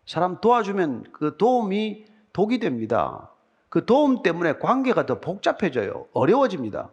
사람 0.05 0.39
도와주면 0.39 1.11
그 1.11 1.35
도움이 1.37 2.05
독이 2.31 2.59
됩니다. 2.59 3.32
그 3.73 3.87
도움 3.87 4.21
때문에 4.21 4.59
관계가 4.59 5.07
더 5.07 5.19
복잡해져요. 5.19 6.05
어려워집니다. 6.13 6.91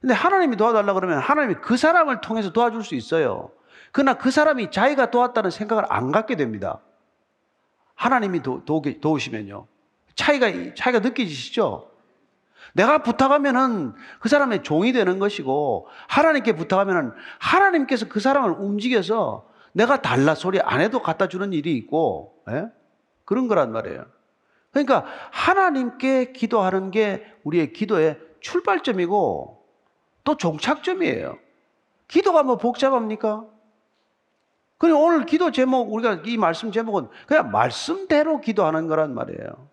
근데 0.00 0.14
하나님이 0.14 0.56
도와달라 0.56 0.94
그러면 0.94 1.18
하나님이 1.18 1.56
그 1.60 1.76
사람을 1.76 2.22
통해서 2.22 2.52
도와줄 2.52 2.84
수 2.84 2.94
있어요. 2.94 3.50
그러나 3.92 4.14
그 4.14 4.30
사람이 4.30 4.70
자기가 4.70 5.10
도왔다는 5.10 5.50
생각을 5.50 5.84
안 5.90 6.10
갖게 6.10 6.36
됩니다. 6.36 6.80
하나님이 7.96 8.40
도, 8.40 8.64
도, 8.64 8.80
도우시면요. 8.80 9.66
차이가, 10.14 10.46
차이가 10.74 11.00
느껴지시죠? 11.00 11.90
내가 12.72 13.02
부탁하면은 13.02 13.92
그 14.20 14.30
사람의 14.30 14.62
종이 14.62 14.94
되는 14.94 15.18
것이고, 15.18 15.86
하나님께 16.08 16.54
부탁하면은 16.54 17.12
하나님께서 17.38 18.08
그 18.08 18.20
사람을 18.20 18.52
움직여서 18.52 19.50
내가 19.74 20.00
달라 20.00 20.34
소리 20.34 20.62
안 20.62 20.80
해도 20.80 21.02
갖다 21.02 21.28
주는 21.28 21.52
일이 21.52 21.76
있고, 21.76 22.42
예? 22.48 22.68
그런 23.26 23.48
거란 23.48 23.70
말이에요. 23.70 24.06
그러니까 24.70 25.04
하나님께 25.32 26.32
기도하는 26.32 26.90
게 26.90 27.24
우리의 27.44 27.72
기도의 27.72 28.18
출발점이고 28.40 29.64
또 30.24 30.36
종착점이에요. 30.36 31.38
기도가 32.08 32.42
뭐 32.42 32.56
복잡합니까? 32.56 33.46
그럼 34.78 35.00
오늘 35.00 35.26
기도 35.26 35.50
제목, 35.50 35.92
우리가 35.92 36.22
이 36.24 36.36
말씀 36.38 36.72
제목은 36.72 37.08
그냥 37.26 37.50
말씀대로 37.50 38.40
기도하는 38.40 38.86
거란 38.86 39.14
말이에요. 39.14 39.68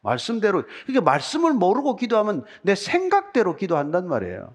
말씀대로. 0.00 0.64
그러니까 0.86 1.10
말씀을 1.10 1.52
모르고 1.52 1.96
기도하면 1.96 2.44
내 2.62 2.74
생각대로 2.74 3.56
기도한단 3.56 4.08
말이에요. 4.08 4.54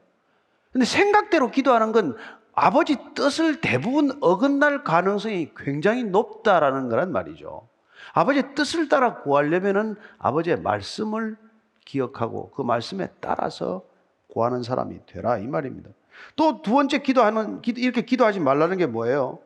근데 0.72 0.86
생각대로 0.86 1.52
기도하는 1.52 1.92
건 1.92 2.18
아버지 2.54 2.98
뜻을 3.14 3.62
대부분 3.62 4.18
어긋날 4.22 4.84
가능성이 4.84 5.52
굉장히 5.56 6.04
높다라는 6.04 6.90
거란 6.90 7.12
말이죠. 7.12 7.68
아버지의 8.16 8.56
뜻을 8.56 8.88
따라 8.88 9.22
구하려면은 9.22 9.98
아버지의 10.20 10.62
말씀을 10.62 11.38
기억하고 11.84 12.52
그 12.52 12.62
말씀에 12.62 13.10
따라서 13.20 13.84
구하는 14.30 14.64
사람이 14.64 15.06
되라 15.06 15.38
이 15.38 15.48
말입니다. 15.48 15.90
또 16.38 16.62
두 16.62 16.72
번째 16.72 17.00
기도하는 17.00 17.62
이렇게 17.66 18.04
기도하지 18.04 18.40
말라는 18.40 18.78
게 18.78 18.86
뭐예요? 18.86 19.40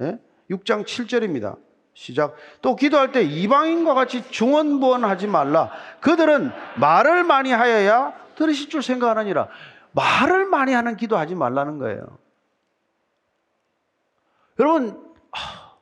예? 0.00 0.18
6장 0.50 0.84
7절입니다. 0.84 1.58
시작. 1.92 2.34
또 2.62 2.76
기도할 2.76 3.12
때 3.12 3.22
이방인과 3.22 3.92
같이 3.92 4.28
중언부언하지 4.30 5.26
말라. 5.26 5.70
그들은 6.00 6.50
말을 6.80 7.24
많이 7.24 7.52
하여야 7.52 8.14
들으실 8.36 8.70
줄 8.70 8.82
생각하느니라. 8.82 9.48
말을 9.92 10.46
많이 10.46 10.72
하는 10.72 10.96
기도하지 10.96 11.34
말라는 11.34 11.78
거예요. 11.78 12.18
여러분, 14.58 15.14
하, 15.30 15.76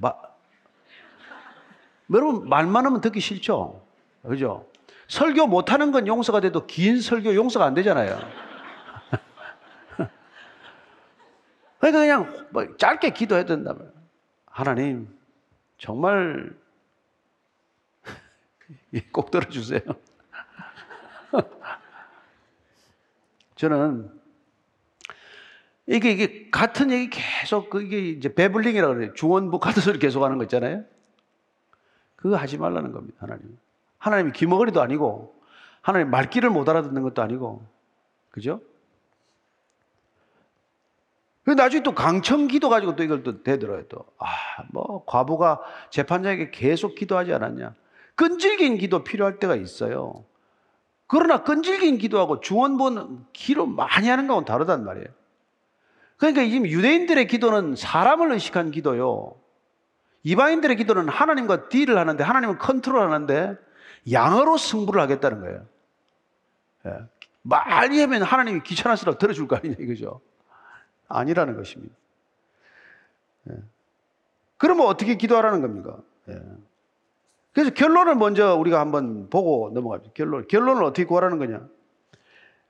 마, 0.00 0.12
여러분 2.12 2.48
말만 2.48 2.86
하면 2.86 3.00
듣기 3.00 3.20
싫죠. 3.20 3.82
그죠? 4.22 4.66
설교 5.08 5.46
못하는 5.46 5.92
건 5.92 6.06
용서가 6.06 6.40
돼도 6.40 6.66
긴 6.66 7.00
설교 7.00 7.34
용서가 7.34 7.64
안 7.64 7.74
되잖아요. 7.74 8.18
그러니까 11.78 12.00
그냥 12.00 12.46
뭐 12.50 12.76
짧게 12.76 13.10
기도해야 13.10 13.44
된다면 13.44 13.92
하나님 14.46 15.08
정말 15.78 16.54
꼭 19.12 19.30
들어주세요. 19.30 19.80
저는 23.54 24.10
이게 25.86 26.10
이게 26.10 26.50
같은 26.50 26.90
얘기 26.90 27.10
계속 27.10 27.70
그게 27.70 28.08
이제 28.10 28.34
배블링이라고 28.34 28.94
그래요. 28.94 29.14
중원부 29.14 29.60
같은 29.60 29.80
소리 29.82 30.00
계속 30.00 30.24
하는 30.24 30.36
거 30.36 30.44
있잖아요. 30.44 30.84
그거 32.16 32.36
하지 32.36 32.58
말라는 32.58 32.92
겁니다, 32.92 33.16
하나님. 33.20 33.58
하나님이 33.98 34.32
귀머거리도 34.32 34.80
아니고 34.80 35.34
하나님 35.80 36.10
말귀를 36.10 36.50
못 36.50 36.68
알아듣는 36.68 37.02
것도 37.02 37.22
아니고 37.22 37.64
그죠? 38.30 38.60
그 41.44 41.52
나중에 41.52 41.82
또 41.84 41.94
강청 41.94 42.48
기도 42.48 42.68
가지고 42.68 42.96
또 42.96 43.04
이걸 43.04 43.22
또 43.22 43.42
되들어요 43.42 43.84
또. 43.88 44.04
아, 44.18 44.26
뭐 44.72 45.04
과부가 45.06 45.60
재판장에게 45.90 46.50
계속 46.50 46.96
기도하지 46.96 47.32
않았냐. 47.32 47.72
끈질긴 48.16 48.78
기도 48.78 49.04
필요할 49.04 49.38
때가 49.38 49.54
있어요. 49.54 50.24
그러나 51.06 51.44
끈질긴 51.44 51.98
기도하고 51.98 52.40
중원본 52.40 53.26
기도 53.32 53.66
많이 53.66 54.08
하는 54.08 54.26
거하고는 54.26 54.44
다르단 54.44 54.84
말이에요. 54.84 55.06
그러니까 56.16 56.44
지금 56.44 56.66
유대인들의 56.66 57.28
기도는 57.28 57.76
사람을 57.76 58.32
의식한 58.32 58.72
기도요. 58.72 59.36
이방인들의 60.26 60.76
기도는 60.76 61.08
하나님과 61.08 61.68
딜을 61.68 61.96
하는데 61.96 62.24
하나님을 62.24 62.58
컨트롤 62.58 63.00
하는데 63.00 63.56
양으로 64.10 64.56
승부를 64.56 65.00
하겠다는 65.02 65.40
거예요. 65.40 65.66
예. 66.86 66.98
많이 67.42 68.00
하면 68.00 68.22
하나님이 68.22 68.60
귀찮아서 68.64 69.18
들어줄 69.18 69.46
거 69.46 69.54
아니냐 69.54 69.76
이거죠. 69.78 70.20
아니라는 71.06 71.56
것입니다. 71.56 71.94
예. 73.50 73.54
그러면 74.56 74.88
어떻게 74.88 75.14
기도하라는 75.14 75.60
겁니까? 75.60 75.96
예. 76.28 76.42
그래서 77.52 77.70
결론을 77.72 78.16
먼저 78.16 78.56
우리가 78.56 78.80
한번 78.80 79.30
보고 79.30 79.70
넘어갑니다. 79.72 80.12
결론. 80.12 80.48
결론을 80.48 80.82
어떻게 80.82 81.04
구하라는 81.04 81.38
거냐? 81.38 81.68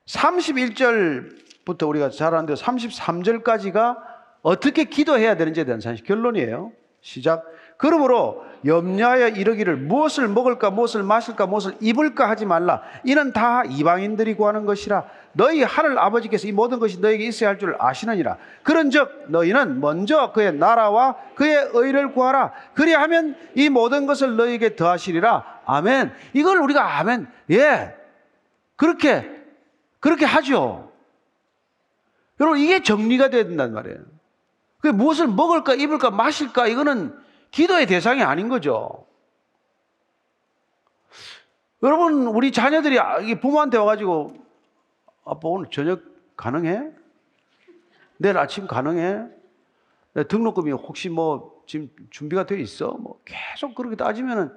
31절부터 0.05 1.89
우리가 1.89 2.11
잘 2.11 2.35
아는데 2.35 2.53
33절까지가 2.53 3.97
어떻게 4.43 4.85
기도해야 4.85 5.39
되는지에 5.39 5.65
대한 5.65 5.81
사실 5.81 6.05
결론이에요. 6.05 6.73
시작. 7.07 7.45
그러므로 7.77 8.45
염려하여 8.65 9.29
이르기를 9.29 9.77
무엇을 9.77 10.27
먹을까 10.27 10.71
무엇을 10.71 11.05
마실까 11.05 11.47
무엇을 11.47 11.77
입을까 11.81 12.29
하지 12.29 12.47
말라. 12.47 12.83
이는 13.05 13.33
다 13.33 13.63
이방인들이 13.65 14.35
구하는 14.35 14.67
것이라. 14.67 15.05
너희 15.33 15.63
하늘 15.63 16.01
아버지께서 16.01 16.49
이 16.49 16.53
모든 16.53 16.81
것이 16.81 16.99
너에게 16.99 17.25
있어야 17.27 17.51
할 17.51 17.59
줄 17.59 17.77
아시느니라. 17.79 18.39
그런즉 18.65 19.27
너희는 19.29 19.81
먼저 19.81 20.33
그의 20.33 20.53
나라와 20.55 21.15
그의 21.37 21.71
의를 21.75 22.13
구하라. 22.13 22.53
그리하면 22.75 23.37
이 23.55 23.69
모든 23.69 24.07
것을 24.07 24.35
너희에게 24.35 24.75
더하시리라. 24.75 25.61
아멘. 25.65 26.13
이걸 26.33 26.59
우리가 26.59 26.99
아멘. 26.99 27.29
예. 27.53 27.95
그렇게 28.75 29.31
그렇게 30.01 30.25
하죠. 30.25 30.91
여러분 32.41 32.59
이게 32.59 32.83
정리가 32.83 33.31
돼야 33.31 33.45
된단 33.45 33.73
말이에요. 33.75 34.16
그 34.87 34.91
무엇을 34.93 35.27
먹을까 35.27 35.75
입을까 35.75 36.13
마실까 36.13 36.69
이거는 36.69 37.19
기도의 37.51 37.87
대상이 37.89 38.23
아닌 38.23 38.49
거죠. 38.49 39.05
여러분, 41.83 42.29
우리 42.29 42.53
자녀들이 42.53 43.01
아, 43.01 43.19
부모한테 43.41 43.79
와가지고, 43.79 44.37
아빠 45.25 45.49
오늘 45.49 45.69
저녁 45.73 46.03
가능해? 46.37 46.93
내일 48.19 48.39
아침 48.39 48.69
가능해? 48.69 49.27
등록금이 50.29 50.71
혹시 50.71 51.09
뭐 51.09 51.65
지금 51.67 51.91
준비가 52.11 52.47
돼 52.47 52.61
있어? 52.61 52.93
뭐 52.93 53.21
계속 53.25 53.75
그렇게 53.75 53.97
따지면은 53.97 54.53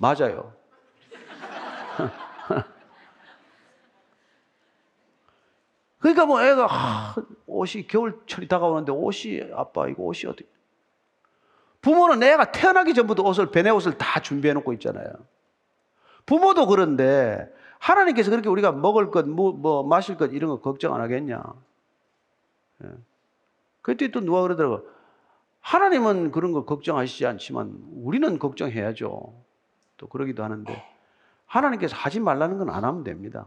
맞아요. 0.00 0.54
그러니까 5.98 6.24
뭐 6.24 6.40
애가 6.40 6.66
아, 6.70 7.14
옷이 7.56 7.86
겨울철이 7.86 8.48
다가오는데 8.48 8.92
옷이 8.92 9.40
아빠 9.54 9.88
이거 9.88 10.02
옷이 10.04 10.30
어떻게 10.30 10.48
부모는 11.80 12.22
애가 12.22 12.52
태어나기 12.52 12.94
전부터 12.94 13.22
옷을 13.22 13.50
배내 13.50 13.70
옷을 13.70 13.96
다 13.96 14.20
준비해 14.20 14.52
놓고 14.54 14.72
있잖아요. 14.74 15.06
부모도 16.24 16.66
그런데 16.66 17.52
하나님께서 17.78 18.30
그렇게 18.30 18.48
우리가 18.48 18.72
먹을 18.72 19.10
것, 19.10 19.28
뭐, 19.28 19.52
뭐 19.52 19.84
마실 19.84 20.16
것 20.16 20.32
이런 20.32 20.50
거 20.50 20.60
걱정 20.60 20.94
안 20.94 21.00
하겠냐? 21.00 21.42
예. 22.82 22.88
그때 23.82 24.10
또 24.10 24.20
누가 24.20 24.42
그러더라고. 24.42 24.88
하나님은 25.60 26.32
그런 26.32 26.52
거 26.52 26.64
걱정하시지 26.64 27.26
않지만 27.26 27.76
우리는 28.02 28.38
걱정해야죠. 28.38 29.32
또 29.96 30.06
그러기도 30.08 30.42
하는데 30.42 30.84
하나님께서 31.46 31.94
하지 31.94 32.18
말라는 32.18 32.58
건 32.58 32.70
안 32.70 32.84
하면 32.84 33.04
됩니다. 33.04 33.46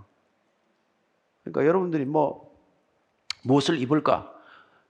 그러니까 1.43 1.65
여러분들이 1.65 2.06
뭐 2.06 2.49
무엇을 3.43 3.80
입을까? 3.80 4.34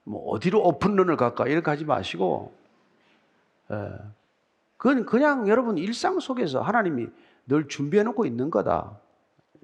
뭐 0.03 0.29
어디로 0.31 0.61
오픈 0.63 0.95
런을 0.95 1.17
갈까? 1.17 1.45
이렇게 1.47 1.69
하지 1.69 1.85
마시고 1.85 2.53
예. 3.71 3.91
그건 4.77 5.05
그냥 5.05 5.47
여러분 5.47 5.77
일상 5.77 6.19
속에서 6.19 6.61
하나님이 6.61 7.07
늘 7.47 7.67
준비해 7.67 8.03
놓고 8.03 8.25
있는 8.25 8.49
거다. 8.49 8.97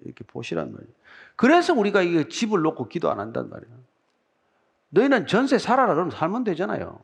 이렇게 0.04 0.24
보시란 0.26 0.72
말이에요. 0.74 0.94
그래서 1.36 1.74
우리가 1.74 2.02
이 2.02 2.28
집을 2.30 2.62
놓고 2.62 2.88
기도 2.90 3.10
안 3.10 3.20
한단 3.20 3.50
말이에요. 3.50 3.74
너희는 4.90 5.28
전세 5.28 5.58
살아라 5.58 5.94
그러면 5.94 6.12
살면 6.12 6.44
되잖아요. 6.44 7.00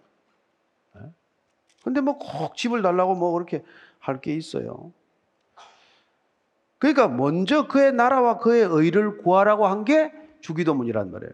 예? 0.98 1.02
근데 1.84 2.02
뭐 2.02 2.18
꼭 2.20 2.56
집을 2.56 2.82
달라고 2.82 3.16
뭐 3.16 3.32
그렇게 3.32 3.64
할 4.00 4.20
게 4.22 4.34
있어요. 4.36 4.92
그러니까 6.80 7.08
먼저 7.08 7.68
그의 7.68 7.94
나라와 7.94 8.40
그의 8.40 8.64
의를 8.64 9.18
구하라고 9.20 9.68
한 9.68 9.86
게 9.86 10.12
주기도문이란 10.42 11.12
말이에요. 11.12 11.34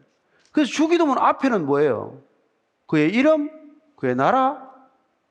그래서 0.57 0.71
주기도문 0.71 1.19
앞에는 1.19 1.67
뭐예요? 1.67 2.19
그의 2.87 3.13
이름, 3.13 3.51
그의 3.95 4.15
나라, 4.15 4.67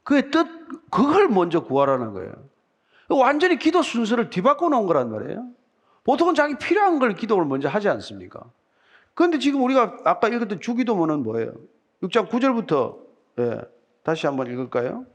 그의 0.05 0.31
뜻, 0.31 0.47
그걸 0.89 1.27
먼저 1.27 1.65
구하라는 1.65 2.13
거예요. 2.13 2.33
완전히 3.09 3.59
기도 3.59 3.83
순서를 3.83 4.31
뒤바꿔 4.31 4.69
놓은 4.69 4.87
거란 4.87 5.11
말이에요. 5.11 5.49
보통은 6.05 6.37
자기 6.37 6.57
필요한 6.59 7.01
걸 7.01 7.15
기도를 7.15 7.45
먼저 7.45 7.69
하지 7.69 7.89
않습니까? 7.89 8.45
그런데 9.15 9.41
지금 9.41 9.65
우리가 9.65 9.97
아까 10.05 10.29
읽었던 10.29 10.61
주기도문은 10.61 11.25
뭐예요? 11.25 11.55
6장 12.05 12.29
9절부터 12.29 12.97
예, 13.41 13.63
다시 14.05 14.29
한번 14.29 14.47
읽을까요? 14.47 15.07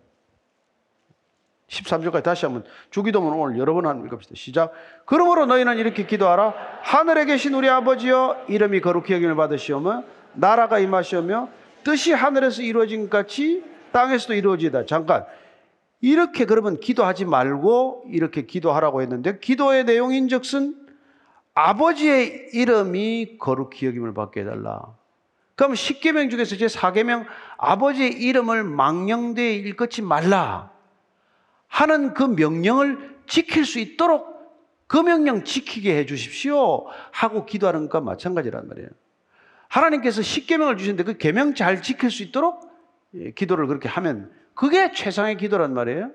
13절까지 1.72 2.24
다시 2.24 2.46
한번 2.46 2.64
주기도문 2.90 3.34
오늘 3.34 3.58
여러 3.58 3.74
번 3.74 3.86
한번 3.86 4.08
읽읍시다. 4.08 4.36
시작. 4.36 4.74
그러므로 5.06 5.46
너희는 5.46 5.78
이렇게 5.78 6.06
기도하라. 6.06 6.54
하늘에 6.84 7.26
계신 7.26 7.54
우리 7.54 7.70
아버지여 7.70 8.46
이름이 8.50 8.82
거룩히 8.82 9.14
여김을 9.14 9.36
받으시오며 9.36 10.04
나라가 10.34 10.80
임하시오며 10.80 11.50
뜻이 11.84 12.12
하늘에서 12.12 12.62
이루어진 12.62 13.10
것 13.10 13.18
같이 13.18 13.64
땅에서도 13.94 14.34
이루어지다. 14.34 14.86
잠깐. 14.86 15.26
이렇게 16.02 16.46
그러면 16.46 16.80
기도하지 16.80 17.26
말고 17.26 18.06
이렇게 18.10 18.46
기도하라고 18.46 19.02
했는데 19.02 19.40
기도의 19.40 19.86
내용인 19.86 20.28
즉슨 20.28 20.76
아버지의 21.54 22.50
이름이 22.54 23.38
거룩히 23.40 23.88
여김을 23.88 24.14
받게 24.14 24.42
해달라. 24.42 24.82
그럼 25.56 25.74
10계명 25.74 26.32
중에서 26.32 26.56
제 26.56 26.66
4계명 26.66 27.26
아버지의 27.58 28.14
이름을 28.14 28.64
망령되이 28.64 29.58
일컫지 29.58 30.02
말라 30.02 30.72
하는 31.72 32.14
그 32.14 32.24
명령을 32.24 33.16
지킬 33.28 33.66
수 33.66 33.80
있도록 33.80 34.30
그 34.88 34.98
명령 34.98 35.46
지키게 35.46 35.98
해 35.98 36.06
주십시오 36.06 36.86
하고 37.12 37.46
기도하는 37.46 37.88
것과 37.88 38.02
마찬가지란 38.02 38.68
말이에요. 38.68 38.90
하나님께서 39.70 40.22
10계명을 40.22 40.78
주시는데 40.78 41.04
그 41.04 41.18
계명 41.18 41.56
잘 41.56 41.82
지킬 41.82 42.12
수 42.12 42.24
있도록 42.24 42.70
예, 43.16 43.32
기도를 43.32 43.68
그렇게 43.68 43.88
하면 43.88 44.32
그게 44.54 44.92
최상의 44.92 45.38
기도란 45.38 45.74
말이에요. 45.74 46.12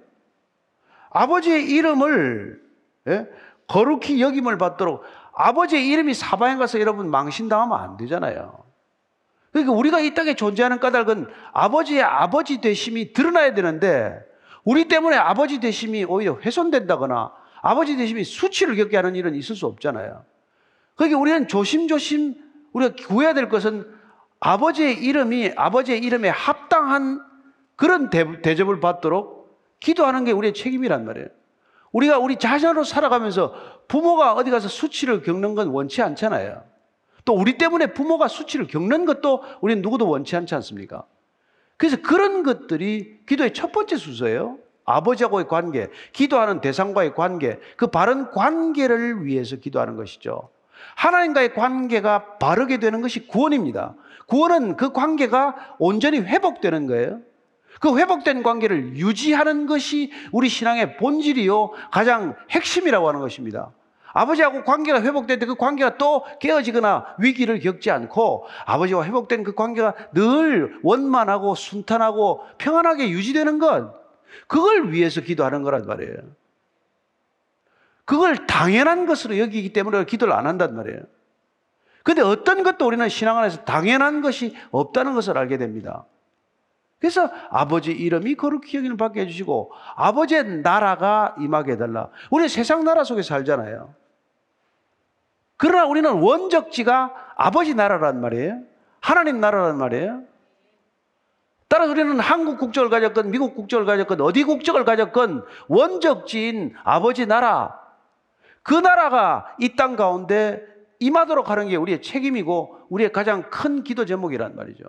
아버지의 1.08 1.70
이름을 1.70 2.62
예? 3.08 3.26
거룩히 3.66 4.20
여김을 4.20 4.58
받도록 4.58 5.04
아버지의 5.32 5.88
이름이 5.88 6.12
사방에 6.12 6.56
가서 6.56 6.78
여러분 6.80 7.10
망신당하면 7.10 7.80
안 7.80 7.96
되잖아요. 7.96 8.62
그러니까 9.52 9.72
우리가 9.72 10.00
이 10.00 10.12
땅에 10.12 10.34
존재하는 10.34 10.80
까닭은 10.80 11.28
아버지의 11.54 12.02
아버지 12.02 12.60
되심이 12.60 13.14
드러나야 13.14 13.54
되는데 13.54 14.20
우리 14.66 14.88
때문에 14.88 15.16
아버지 15.16 15.60
되심이 15.60 16.04
오히려 16.04 16.36
훼손된다거나 16.44 17.32
아버지 17.62 17.96
되심이 17.96 18.24
수치를 18.24 18.74
겪게 18.74 18.96
하는 18.96 19.14
일은 19.14 19.36
있을 19.36 19.54
수 19.54 19.64
없잖아요. 19.66 20.24
그러니까 20.96 21.18
우리는 21.20 21.46
조심조심 21.46 22.34
우리가 22.72 22.96
구해야 23.06 23.32
될 23.32 23.48
것은 23.48 23.86
아버지의 24.40 25.04
이름이 25.04 25.52
아버지의 25.56 26.00
이름에 26.00 26.28
합당한 26.28 27.22
그런 27.76 28.10
대, 28.10 28.54
접을 28.56 28.80
받도록 28.80 29.56
기도하는 29.78 30.24
게 30.24 30.32
우리의 30.32 30.52
책임이란 30.52 31.04
말이에요. 31.04 31.28
우리가 31.92 32.18
우리 32.18 32.36
자녀로 32.36 32.82
살아가면서 32.82 33.54
부모가 33.86 34.32
어디 34.32 34.50
가서 34.50 34.66
수치를 34.66 35.22
겪는 35.22 35.54
건 35.54 35.68
원치 35.68 36.02
않잖아요. 36.02 36.64
또 37.24 37.34
우리 37.34 37.56
때문에 37.56 37.92
부모가 37.92 38.26
수치를 38.26 38.66
겪는 38.66 39.04
것도 39.04 39.44
우리는 39.60 39.80
누구도 39.80 40.08
원치 40.08 40.34
않지 40.34 40.56
않습니까? 40.56 41.04
그래서 41.76 41.96
그런 42.02 42.42
것들이 42.42 43.20
기도의 43.26 43.52
첫 43.52 43.72
번째 43.72 43.96
순서예요. 43.96 44.58
아버지하고의 44.84 45.48
관계, 45.48 45.88
기도하는 46.12 46.60
대상과의 46.60 47.14
관계, 47.14 47.58
그 47.76 47.88
바른 47.88 48.30
관계를 48.30 49.24
위해서 49.24 49.56
기도하는 49.56 49.96
것이죠. 49.96 50.48
하나님과의 50.94 51.54
관계가 51.54 52.38
바르게 52.38 52.78
되는 52.78 53.00
것이 53.00 53.26
구원입니다. 53.26 53.94
구원은 54.26 54.76
그 54.76 54.92
관계가 54.92 55.76
온전히 55.78 56.20
회복되는 56.20 56.86
거예요. 56.86 57.20
그 57.80 57.98
회복된 57.98 58.42
관계를 58.42 58.96
유지하는 58.96 59.66
것이 59.66 60.12
우리 60.32 60.48
신앙의 60.48 60.96
본질이요. 60.96 61.72
가장 61.90 62.34
핵심이라고 62.50 63.08
하는 63.08 63.20
것입니다. 63.20 63.70
아버지하고 64.16 64.64
관계가 64.64 65.02
때그 65.26 65.56
관계가 65.56 65.98
또 65.98 66.24
깨어지거나 66.40 67.16
위기를 67.18 67.60
겪지 67.60 67.90
않고 67.90 68.46
아버지와 68.64 69.04
회복된 69.04 69.44
그 69.44 69.54
관계가 69.54 69.92
늘 70.14 70.78
원만하고 70.82 71.54
순탄하고 71.54 72.42
평안하게 72.56 73.10
유지되는 73.10 73.58
것. 73.58 73.94
그걸 74.46 74.90
위해서 74.92 75.20
기도하는 75.20 75.62
거란 75.62 75.84
말이에요. 75.84 76.16
그걸 78.06 78.46
당연한 78.46 79.04
것으로 79.04 79.38
여기기 79.38 79.74
때문에 79.74 80.04
기도를 80.06 80.32
안 80.32 80.46
한단 80.46 80.74
말이에요. 80.74 81.00
근데 82.02 82.22
어떤 82.22 82.62
것도 82.62 82.86
우리는 82.86 83.06
신앙 83.10 83.36
안에서 83.36 83.64
당연한 83.64 84.22
것이 84.22 84.56
없다는 84.70 85.12
것을 85.12 85.36
알게 85.36 85.58
됩니다. 85.58 86.06
그래서 87.00 87.30
아버지 87.50 87.90
이름이 87.92 88.36
거룩히 88.36 88.78
여기는 88.78 88.96
받게 88.96 89.20
해주시고 89.22 89.72
아버지의 89.96 90.62
나라가 90.62 91.36
임하게 91.38 91.72
해달라. 91.72 92.08
우리 92.30 92.48
세상 92.48 92.82
나라 92.84 93.04
속에 93.04 93.20
살잖아요. 93.20 94.05
그러나 95.56 95.86
우리는 95.86 96.10
원적지가 96.10 97.32
아버지 97.36 97.74
나라란 97.74 98.20
말이에요. 98.20 98.60
하나님 99.00 99.40
나라란 99.40 99.78
말이에요. 99.78 100.22
따라서 101.68 101.90
우리는 101.90 102.18
한국 102.20 102.58
국적을 102.58 102.90
가졌건 102.90 103.30
미국 103.30 103.54
국적을 103.56 103.86
가졌건 103.86 104.20
어디 104.20 104.44
국적을 104.44 104.84
가졌건 104.84 105.44
원적지인 105.68 106.74
아버지 106.84 107.26
나라 107.26 107.80
그 108.62 108.74
나라가 108.74 109.54
이 109.58 109.74
땅 109.76 109.96
가운데 109.96 110.62
임하도록 111.00 111.50
하는 111.50 111.68
게 111.68 111.76
우리의 111.76 112.02
책임이고 112.02 112.86
우리의 112.88 113.12
가장 113.12 113.50
큰 113.50 113.82
기도 113.82 114.04
제목이란 114.04 114.56
말이죠. 114.56 114.84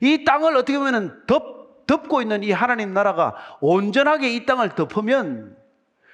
이 0.00 0.24
땅을 0.24 0.56
어떻게 0.56 0.78
보면 0.78 1.24
덮, 1.26 1.86
덮고 1.86 2.22
있는 2.22 2.42
이 2.42 2.52
하나님 2.52 2.92
나라가 2.92 3.34
온전하게 3.60 4.30
이 4.34 4.46
땅을 4.46 4.74
덮으면 4.74 5.56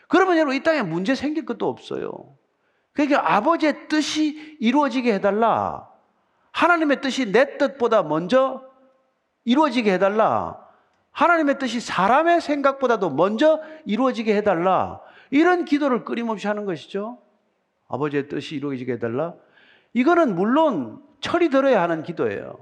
그러면 0.09 0.37
여러분 0.37 0.55
이 0.55 0.63
땅에 0.63 0.83
문제 0.83 1.15
생길 1.15 1.45
것도 1.45 1.69
없어요. 1.69 2.36
그러니까 2.97 3.37
아버지의 3.37 3.89
뜻이 3.89 4.57
이루어지게 4.59 5.13
해달라. 5.15 5.87
하나님의 6.53 7.03
뜻이 7.03 7.31
내 7.31 7.59
뜻보다 7.59 8.03
먼저 8.03 8.65
이루어지게 9.45 9.93
해달라. 9.93 10.59
하나님의 11.13 11.59
뜻이 11.59 11.79
사람의 11.79 12.41
생각보다도 12.41 13.11
먼저 13.11 13.61
이루어지게 13.85 14.35
해달라. 14.35 15.01
이런 15.31 15.67
기도를 15.67 16.05
끊임없이 16.05 16.47
하는 16.47 16.65
것이죠. 16.65 17.19
아버지의 17.89 18.29
뜻이 18.29 18.57
이루어지게 18.57 18.95
해달라. 18.95 19.35
이거는 19.93 20.35
물론 20.35 21.03
철이 21.21 21.51
들어야 21.51 21.83
하는 21.83 22.03
기도예요. 22.03 22.59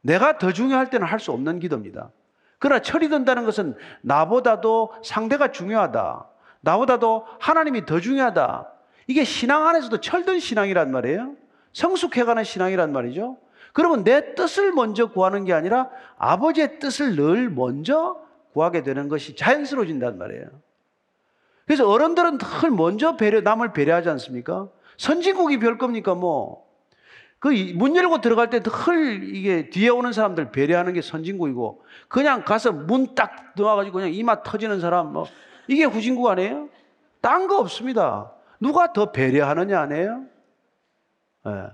내가 0.00 0.38
더 0.38 0.52
중요할 0.52 0.88
때는 0.88 1.06
할 1.06 1.18
수 1.18 1.32
없는 1.32 1.58
기도입니다. 1.58 2.10
그러나 2.58 2.80
철이 2.80 3.08
든다는 3.10 3.44
것은 3.44 3.76
나보다도 4.00 4.94
상대가 5.04 5.52
중요하다. 5.52 6.26
나보다도 6.62 7.26
하나님이 7.38 7.84
더 7.84 8.00
중요하다. 8.00 8.77
이게 9.08 9.24
신앙 9.24 9.66
안에서도 9.66 10.00
철든 10.00 10.38
신앙이란 10.38 10.92
말이에요. 10.92 11.34
성숙해가는 11.72 12.44
신앙이란 12.44 12.92
말이죠. 12.92 13.38
그러면 13.72 14.04
내 14.04 14.34
뜻을 14.34 14.72
먼저 14.72 15.06
구하는 15.10 15.44
게 15.44 15.52
아니라 15.52 15.88
아버지의 16.18 16.78
뜻을 16.78 17.16
늘 17.16 17.50
먼저 17.50 18.20
구하게 18.52 18.82
되는 18.82 19.08
것이 19.08 19.34
자연스러워진단 19.34 20.18
말이에요. 20.18 20.46
그래서 21.66 21.88
어른들은 21.88 22.38
늘 22.38 22.70
먼저 22.70 23.16
배려, 23.16 23.40
남을 23.40 23.72
배려하지 23.72 24.08
않습니까? 24.10 24.68
선진국이 24.96 25.58
별 25.58 25.78
겁니까, 25.78 26.14
뭐. 26.14 26.66
그 27.38 27.50
문 27.76 27.94
열고 27.94 28.20
들어갈 28.20 28.50
때 28.50 28.60
늘 28.60 29.22
이게 29.34 29.70
뒤에 29.70 29.90
오는 29.90 30.12
사람들 30.12 30.50
배려하는 30.50 30.92
게 30.92 31.02
선진국이고, 31.02 31.82
그냥 32.08 32.42
가서 32.44 32.72
문 32.72 33.14
딱 33.14 33.54
들어와가지고 33.54 33.94
그냥 33.94 34.12
이마 34.12 34.42
터지는 34.42 34.80
사람, 34.80 35.12
뭐, 35.12 35.26
이게 35.68 35.84
후진국 35.84 36.26
아니에요? 36.28 36.68
딴 37.20 37.46
거 37.46 37.58
없습니다. 37.58 38.32
누가 38.60 38.92
더 38.92 39.12
배려하느냐 39.12 39.80
아니에요? 39.80 40.24
예. 41.46 41.50
네. 41.50 41.66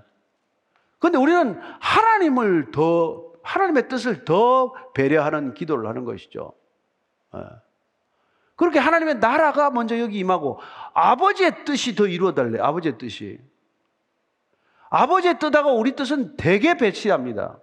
근데 0.99 1.17
우리는 1.17 1.59
하나님을 1.79 2.71
더, 2.71 3.31
하나님의 3.43 3.87
뜻을 3.89 4.25
더 4.25 4.73
배려하는 4.93 5.53
기도를 5.53 5.87
하는 5.87 6.03
것이죠. 6.03 6.53
네. 7.33 7.41
그렇게 8.55 8.79
하나님의 8.79 9.19
나라가 9.19 9.69
먼저 9.69 9.99
여기 9.99 10.17
임하고 10.19 10.59
아버지의 10.93 11.65
뜻이 11.65 11.95
더 11.95 12.07
이루어달래. 12.07 12.59
아버지의 12.59 12.97
뜻이. 12.97 13.39
아버지의 14.89 15.39
뜻하고 15.39 15.77
우리 15.77 15.95
뜻은 15.95 16.37
되게 16.37 16.77
배치합니다. 16.77 17.59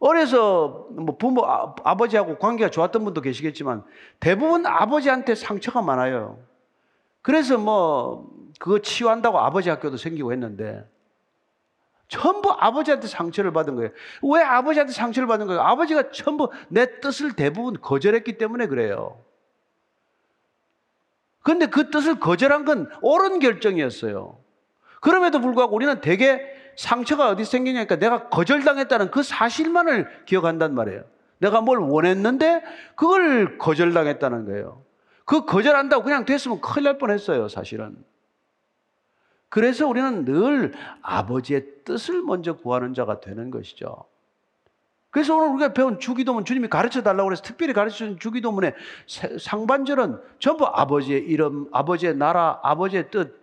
어려서 0.00 0.88
뭐 0.90 1.16
부모 1.16 1.44
아, 1.46 1.74
버지하고 1.94 2.36
관계가 2.38 2.70
좋았던 2.70 3.04
분도 3.04 3.20
계시겠지만 3.20 3.84
대부분 4.18 4.66
아버지한테 4.66 5.36
상처가 5.36 5.80
많아요. 5.80 6.40
그래서 7.22 7.56
뭐 7.56 8.30
그거 8.58 8.80
치유한다고 8.80 9.38
아버지 9.38 9.70
학교도 9.70 9.96
생기고 9.96 10.32
했는데 10.32 10.84
전부 12.08 12.50
아버지한테 12.50 13.06
상처를 13.06 13.52
받은 13.52 13.74
거예요. 13.76 13.90
왜 14.22 14.42
아버지한테 14.42 14.92
상처를 14.92 15.26
받은 15.26 15.46
거예요? 15.46 15.62
아버지가 15.62 16.10
전부 16.10 16.50
내 16.68 17.00
뜻을 17.00 17.32
대부분 17.32 17.80
거절했기 17.80 18.36
때문에 18.36 18.66
그래요. 18.66 19.18
그런데 21.42 21.66
그 21.66 21.90
뜻을 21.90 22.20
거절한 22.20 22.64
건 22.64 22.90
옳은 23.00 23.38
결정이었어요. 23.38 24.38
그럼에도 25.00 25.40
불구하고 25.40 25.74
우리는 25.74 26.00
되게 26.00 26.42
상처가 26.76 27.28
어디 27.30 27.44
생기냐니까 27.44 27.96
내가 27.96 28.28
거절당했다는 28.28 29.10
그 29.10 29.22
사실만을 29.22 30.24
기억한단 30.26 30.74
말이에요. 30.74 31.04
내가 31.38 31.60
뭘 31.60 31.78
원했는데 31.78 32.62
그걸 32.94 33.58
거절당했다는 33.58 34.46
거예요. 34.46 34.84
그 35.24 35.44
거절한다고 35.44 36.04
그냥 36.04 36.24
됐으면 36.24 36.60
큰일 36.60 36.84
날 36.84 36.98
뻔했어요, 36.98 37.48
사실은. 37.48 37.96
그래서 39.48 39.86
우리는 39.86 40.24
늘 40.24 40.72
아버지의 41.02 41.84
뜻을 41.84 42.22
먼저 42.22 42.54
구하는 42.56 42.94
자가 42.94 43.20
되는 43.20 43.50
것이죠. 43.50 44.04
그래서 45.10 45.36
오늘 45.36 45.48
우리가 45.48 45.74
배운 45.74 46.00
주기도문 46.00 46.46
주님이 46.46 46.68
가르쳐 46.68 47.02
달라고 47.02 47.30
해서 47.30 47.42
특별히 47.42 47.74
가르쳐 47.74 47.96
준 47.96 48.18
주기도문의 48.18 48.74
상반절은 49.38 50.18
전부 50.38 50.64
아버지의 50.64 51.20
이름, 51.20 51.68
아버지의 51.70 52.16
나라, 52.16 52.60
아버지의 52.62 53.10
뜻. 53.10 53.38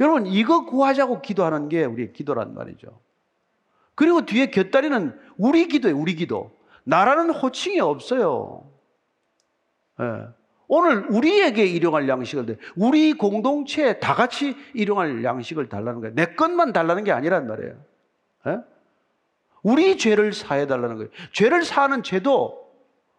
여러분 0.00 0.26
이거 0.26 0.64
구하자고 0.64 1.22
기도하는 1.22 1.68
게 1.68 1.84
우리의 1.84 2.12
기도란 2.12 2.54
말이죠. 2.54 2.98
그리고 3.94 4.26
뒤에 4.26 4.50
곁다리는 4.50 5.16
우리 5.36 5.68
기도예요, 5.68 5.96
우리 5.96 6.16
기도. 6.16 6.50
나라는 6.82 7.30
호칭이 7.30 7.78
없어요. 7.78 8.68
네. 10.00 10.26
오늘 10.68 11.06
우리에게 11.10 11.64
일용할 11.64 12.08
양식을 12.08 12.46
내, 12.46 12.56
우리 12.74 13.12
공동체에 13.12 14.00
다 14.00 14.14
같이 14.14 14.56
일용할 14.74 15.22
양식을 15.22 15.68
달라는 15.68 16.00
거예요. 16.00 16.14
내 16.14 16.34
것만 16.34 16.72
달라는 16.72 17.04
게 17.04 17.12
아니란 17.12 17.46
말이에요. 17.46 17.72
에? 18.48 18.58
우리 19.62 19.96
죄를 19.96 20.32
사해 20.32 20.66
달라는 20.66 20.96
거예요. 20.96 21.10
죄를 21.32 21.64
사하는 21.64 22.02
죄도 22.02 22.66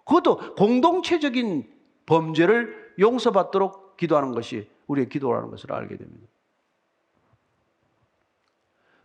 그것도 0.06 0.56
공동체적인 0.56 1.70
범죄를 2.06 2.94
용서받도록 3.00 3.98
기도하는 3.98 4.32
것이 4.32 4.70
우리의 4.88 5.10
기도라는 5.10 5.50
것을 5.50 5.72
알게 5.74 5.98
됩니다. 5.98 6.28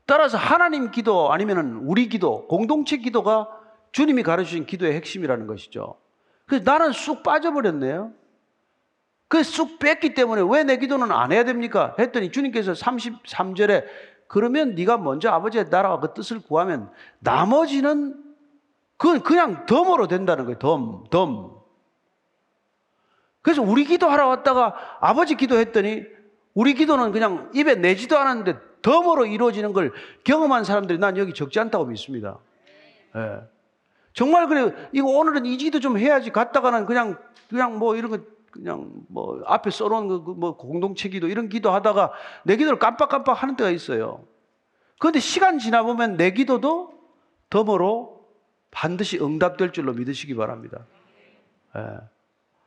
따라서 0.06 0.36
하나님 0.36 0.90
기도 0.90 1.32
아니면 1.32 1.80
우리 1.84 2.08
기도, 2.08 2.46
공동체 2.46 2.96
기도가 2.98 3.48
주님이 3.92 4.22
가르치신 4.22 4.66
기도의 4.66 4.94
핵심이라는 4.94 5.46
것이죠. 5.46 5.96
그래서 6.46 6.64
나는 6.64 6.92
쑥 6.92 7.22
빠져버렸네요. 7.22 8.12
그 9.32 9.42
쑥 9.42 9.78
뺐기 9.78 10.12
때문에 10.12 10.42
왜 10.42 10.62
내 10.64 10.76
기도는 10.76 11.10
안 11.10 11.32
해야 11.32 11.42
됩니까? 11.44 11.94
했더니 11.98 12.30
주님께서 12.30 12.72
33절에 12.72 13.84
그러면 14.28 14.74
네가 14.74 14.98
먼저 14.98 15.30
아버지의 15.30 15.66
나라와 15.70 16.00
그 16.00 16.12
뜻을 16.12 16.40
구하면 16.40 16.90
나머지는 17.18 18.14
그건 18.98 19.22
그냥 19.22 19.64
덤으로 19.66 20.06
된다는 20.06 20.44
거예요. 20.44 20.58
덤, 20.58 21.04
덤. 21.10 21.50
그래서 23.40 23.62
우리 23.62 23.84
기도하러 23.84 24.28
왔다가 24.28 24.74
아버지 25.00 25.34
기도했더니 25.34 26.04
우리 26.54 26.74
기도는 26.74 27.10
그냥 27.12 27.50
입에 27.54 27.74
내지도 27.74 28.18
않았는데 28.18 28.58
덤으로 28.82 29.26
이루어지는 29.26 29.72
걸 29.72 29.92
경험한 30.24 30.64
사람들이 30.64 30.98
난 30.98 31.16
여기 31.16 31.32
적지 31.32 31.58
않다고 31.58 31.86
믿습니다. 31.86 32.38
예. 33.16 33.40
정말 34.12 34.46
그래요. 34.46 34.72
이거 34.92 35.08
오늘은 35.08 35.46
이 35.46 35.56
기도 35.56 35.80
좀 35.80 35.96
해야지 35.98 36.30
갔다가는 36.30 36.84
그냥 36.86 37.18
그냥 37.48 37.78
뭐 37.78 37.96
이런 37.96 38.10
거 38.10 38.18
그냥 38.52 38.92
뭐 39.08 39.42
앞에 39.46 39.70
써놓은 39.70 40.08
그뭐 40.24 40.56
공동체 40.56 41.08
기도 41.08 41.26
이런 41.26 41.48
기도 41.48 41.70
하다가 41.70 42.12
내 42.44 42.56
기도를 42.56 42.78
깜빡깜빡 42.78 43.42
하는 43.42 43.56
때가 43.56 43.70
있어요. 43.70 44.24
그런데 45.00 45.18
시간 45.18 45.58
지나 45.58 45.82
보면 45.82 46.16
내 46.16 46.30
기도도 46.30 46.92
덤으로 47.50 48.24
반드시 48.70 49.18
응답될 49.18 49.72
줄로 49.72 49.92
믿으시기 49.92 50.34
바랍니다. 50.36 50.86
예. 51.76 51.82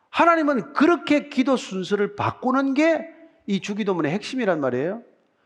하나님은 0.10 0.74
그렇게 0.74 1.30
기도 1.30 1.56
순서를 1.56 2.16
바꾸는 2.16 2.74
게 2.74 3.16
이 3.48 3.60
주기도문의 3.60 4.12
핵심이란 4.12 4.60
말이에요. 4.60 5.04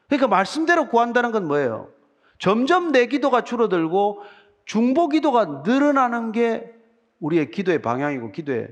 그러니까 0.07 0.27
말씀대로 0.27 0.89
구한다는 0.89 1.31
건 1.31 1.47
뭐예요? 1.47 1.89
점점 2.37 2.91
내 2.91 3.05
기도가 3.07 3.43
줄어들고 3.43 4.23
중보 4.65 5.09
기도가 5.09 5.63
늘어나는 5.65 6.31
게 6.31 6.73
우리의 7.19 7.51
기도의 7.51 7.81
방향이고 7.81 8.31
기도의 8.31 8.69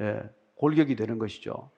예, 0.00 0.22
골격이 0.56 0.96
되는 0.96 1.18
것이죠. 1.18 1.70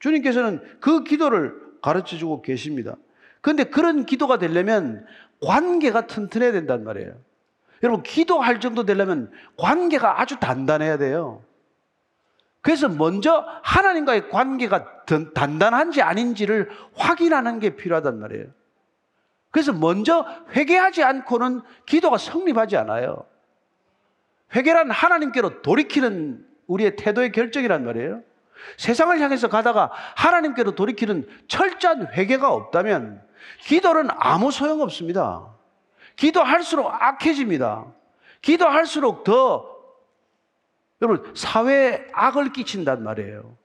주님께서는 0.00 0.78
그 0.80 1.04
기도를 1.04 1.54
가르쳐 1.82 2.16
주고 2.16 2.42
계십니다. 2.42 2.96
그런데 3.40 3.64
그런 3.64 4.04
기도가 4.06 4.38
되려면 4.38 5.06
관계가 5.40 6.06
튼튼해야 6.06 6.52
된단 6.52 6.84
말이에요. 6.84 7.14
여러분, 7.82 8.02
기도할 8.02 8.58
정도 8.60 8.84
되려면 8.84 9.30
관계가 9.56 10.20
아주 10.20 10.38
단단해야 10.40 10.98
돼요. 10.98 11.42
그래서 12.60 12.88
먼저 12.88 13.46
하나님과의 13.62 14.30
관계가 14.30 15.04
든- 15.06 15.32
단단한지 15.32 16.02
아닌지를 16.02 16.68
확인하는 16.94 17.60
게 17.60 17.76
필요하단 17.76 18.18
말이에요. 18.18 18.46
그래서 19.50 19.72
먼저 19.72 20.26
회개하지 20.54 21.02
않고는 21.04 21.62
기도가 21.86 22.18
성립하지 22.18 22.76
않아요. 22.76 23.24
회개란 24.54 24.90
하나님께로 24.90 25.62
돌이키는 25.62 26.47
우리의 26.68 26.96
태도의 26.96 27.32
결정이란 27.32 27.84
말이에요. 27.84 28.22
세상을 28.76 29.18
향해서 29.20 29.48
가다가 29.48 29.90
하나님께로 30.16 30.74
돌이키는 30.74 31.26
철저한 31.48 32.12
회개가 32.12 32.52
없다면 32.52 33.22
기도는 33.62 34.08
아무 34.16 34.50
소용 34.50 34.80
없습니다. 34.82 35.46
기도할수록 36.16 36.86
악해집니다. 36.86 37.86
기도할수록 38.42 39.24
더 39.24 39.76
여러분 41.00 41.34
사회에 41.34 42.08
악을 42.12 42.52
끼친단 42.52 43.02
말이에요. 43.02 43.56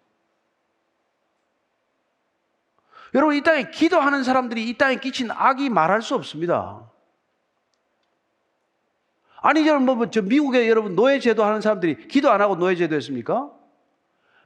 여러분 3.15 3.35
이 3.35 3.41
땅에 3.41 3.69
기도하는 3.69 4.23
사람들이 4.23 4.67
이 4.69 4.77
땅에 4.77 4.95
끼친 4.95 5.29
악이 5.31 5.69
말할 5.69 6.01
수 6.01 6.15
없습니다. 6.15 6.89
아니 9.43 9.67
여러분 9.67 9.85
뭐 9.85 10.09
저 10.09 10.21
미국에 10.21 10.69
여러분 10.69 10.95
노예제도 10.95 11.43
하는 11.43 11.59
사람들이 11.59 12.07
기도 12.07 12.31
안 12.31 12.41
하고 12.41 12.55
노예제도 12.55 12.95
했습니까? 12.95 13.51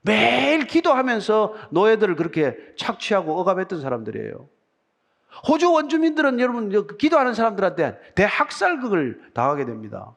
매일 0.02 0.66
기도하면서 0.66 1.54
노예들을 1.70 2.16
그렇게 2.16 2.58
착취하고 2.78 3.40
억압했던 3.40 3.80
사람들이에요. 3.80 4.50
호주 5.48 5.72
원주민들은 5.72 6.40
여러분 6.40 6.72
저 6.72 6.88
기도하는 6.88 7.36
사람들한테 7.36 8.14
대학살극을 8.16 9.32
당하게 9.36 9.66
됩니다. 9.66 10.16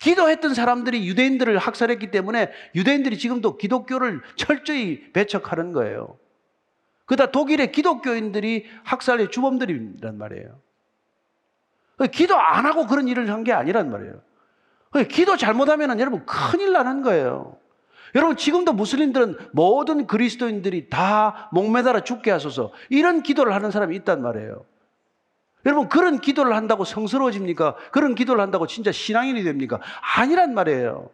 기도했던 0.00 0.54
사람들이 0.54 1.06
유대인들을 1.06 1.56
학살했기 1.58 2.10
때문에 2.10 2.50
유대인들이 2.74 3.18
지금도 3.18 3.56
기독교를 3.56 4.20
철저히 4.34 5.12
배척하는 5.12 5.72
거예요. 5.72 6.18
그다 7.06 7.30
독일의 7.30 7.70
기독교인들이 7.70 8.66
학살의 8.82 9.30
주범들이란 9.30 10.18
말이에요. 10.18 10.60
기도 12.08 12.36
안 12.36 12.66
하고 12.66 12.86
그런 12.86 13.08
일을 13.08 13.30
한 13.30 13.44
게 13.44 13.52
아니란 13.52 13.90
말이에요. 13.90 14.14
기도 15.08 15.36
잘못하면 15.36 15.98
여러분 16.00 16.24
큰일 16.26 16.72
나는 16.72 17.02
거예요. 17.02 17.56
여러분 18.14 18.36
지금도 18.36 18.72
무슬림들은 18.72 19.36
모든 19.52 20.06
그리스도인들이 20.06 20.88
다 20.90 21.48
목매달아 21.52 22.00
죽게 22.00 22.30
하소서 22.30 22.72
이런 22.88 23.22
기도를 23.22 23.54
하는 23.54 23.70
사람이 23.70 23.94
있단 23.96 24.20
말이에요. 24.22 24.64
여러분 25.66 25.88
그런 25.88 26.20
기도를 26.20 26.54
한다고 26.56 26.84
성스러워집니까? 26.84 27.76
그런 27.92 28.14
기도를 28.14 28.40
한다고 28.40 28.66
진짜 28.66 28.90
신앙인이 28.90 29.42
됩니까? 29.44 29.78
아니란 30.16 30.54
말이에요. 30.54 31.10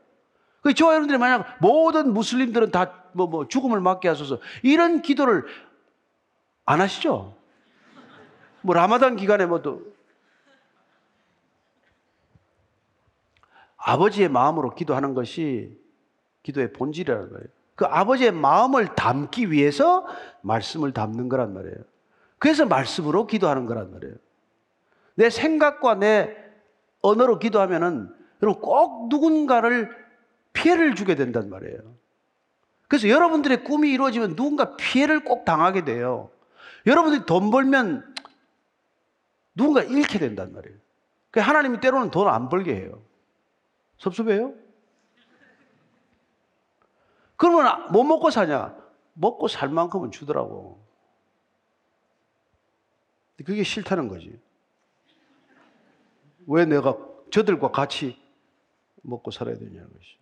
그 0.63 0.73
저와 0.73 0.93
여러분들이 0.93 1.19
만약 1.19 1.57
모든 1.61 2.13
무슬림들은 2.13 2.71
다 2.71 3.07
뭐 3.17 3.27
뭐 3.29 3.49
죽음을 3.49 3.81
맞게 3.81 4.09
하소서 4.09 4.39
이런 4.63 5.01
기도를 5.01 5.47
안 6.67 6.83
하시죠? 6.83 7.35
뭐 8.61 8.75
라마단 8.75 9.17
기간에 9.17 9.47
뭐또 9.47 9.83
아버지의 13.87 14.29
마음으로 14.29 14.75
기도하는 14.75 15.15
것이 15.15 15.79
기도의 16.43 16.73
본질이라는 16.73 17.31
거예요. 17.31 17.45
그 17.77 17.85
아버지의 17.85 18.33
마음을 18.33 18.97
담기 18.97 19.53
위해서 19.53 20.05
말씀을 20.43 20.93
담는 20.93 21.29
거란 21.29 21.55
말이에요. 21.55 21.77
그래서 22.39 22.67
말씀으로 22.67 23.29
기도하는 23.29 23.65
거란 23.67 23.93
말이에요. 23.93 24.15
내 25.15 25.31
생각과 25.31 25.95
내 25.95 26.37
언어로 27.01 27.39
기도하면은 27.39 28.13
여러분 28.43 28.61
꼭 28.61 29.09
누군가를 29.09 29.95
피해를 30.53 30.97
주게 30.97 31.15
된단 31.15 31.49
말이에요. 31.49 31.79
그래서 32.89 33.09
여러분들의 33.09 33.63
꿈이 33.63 33.93
이루어지면 33.93 34.35
누군가 34.35 34.77
피해를 34.77 35.23
꼭 35.23 35.45
당하게 35.45 35.85
돼요. 35.85 36.31
여러분들이 36.87 37.25
돈 37.25 37.51
벌면 37.53 38.15
누군가 39.55 39.83
잃게 39.83 40.19
된단 40.19 40.53
말이에요. 40.53 40.77
그 41.31 41.39
하나님이 41.39 41.79
때로는 41.81 42.11
돈 42.11 42.27
안 42.27 42.49
벌게 42.49 42.75
해요. 42.75 43.01
섭섭해요? 43.99 44.55
그러면 47.37 47.91
뭐 47.93 48.05
먹고 48.05 48.31
사냐? 48.31 48.77
먹고 49.15 49.49
살 49.49 49.69
만큼은 49.69 50.11
주더라고. 50.11 50.85
그게 53.45 53.63
싫다는 53.63 54.09
거지. 54.09 54.39
왜 56.47 56.65
내가 56.65 56.97
저들과 57.31 57.71
같이 57.71 58.19
먹고 59.03 59.31
살아야 59.31 59.57
되냐는 59.57 59.93
것이. 59.93 60.17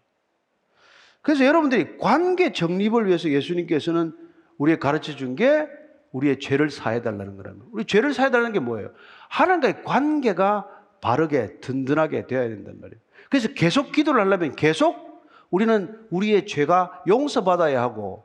그래서 1.23 1.45
여러분들이 1.45 1.97
관계 1.99 2.53
정립을 2.53 3.07
위해서 3.07 3.31
예수님께서는 3.31 4.17
우리에 4.59 4.77
가르쳐 4.79 5.15
준 5.17 5.37
게 5.37 5.69
우리의 6.13 6.39
죄를 6.39 6.71
사해달라는 6.71 7.37
거라면. 7.37 7.69
우리 7.73 7.85
죄를 7.87 8.15
사해달라는 8.15 8.53
게 8.53 8.61
뭐예요? 8.61 8.93
하나님과의 9.31 9.83
관계가 9.83 10.69
바르게 11.01 11.59
든든하게 11.61 12.27
되어야 12.29 12.49
된단 12.49 12.81
말이에요. 12.81 13.01
그래서 13.31 13.49
계속 13.49 13.93
기도를 13.93 14.21
하려면 14.21 14.55
계속 14.57 15.25
우리는 15.51 16.07
우리의 16.11 16.47
죄가 16.47 17.03
용서받아야 17.07 17.81
하고 17.81 18.25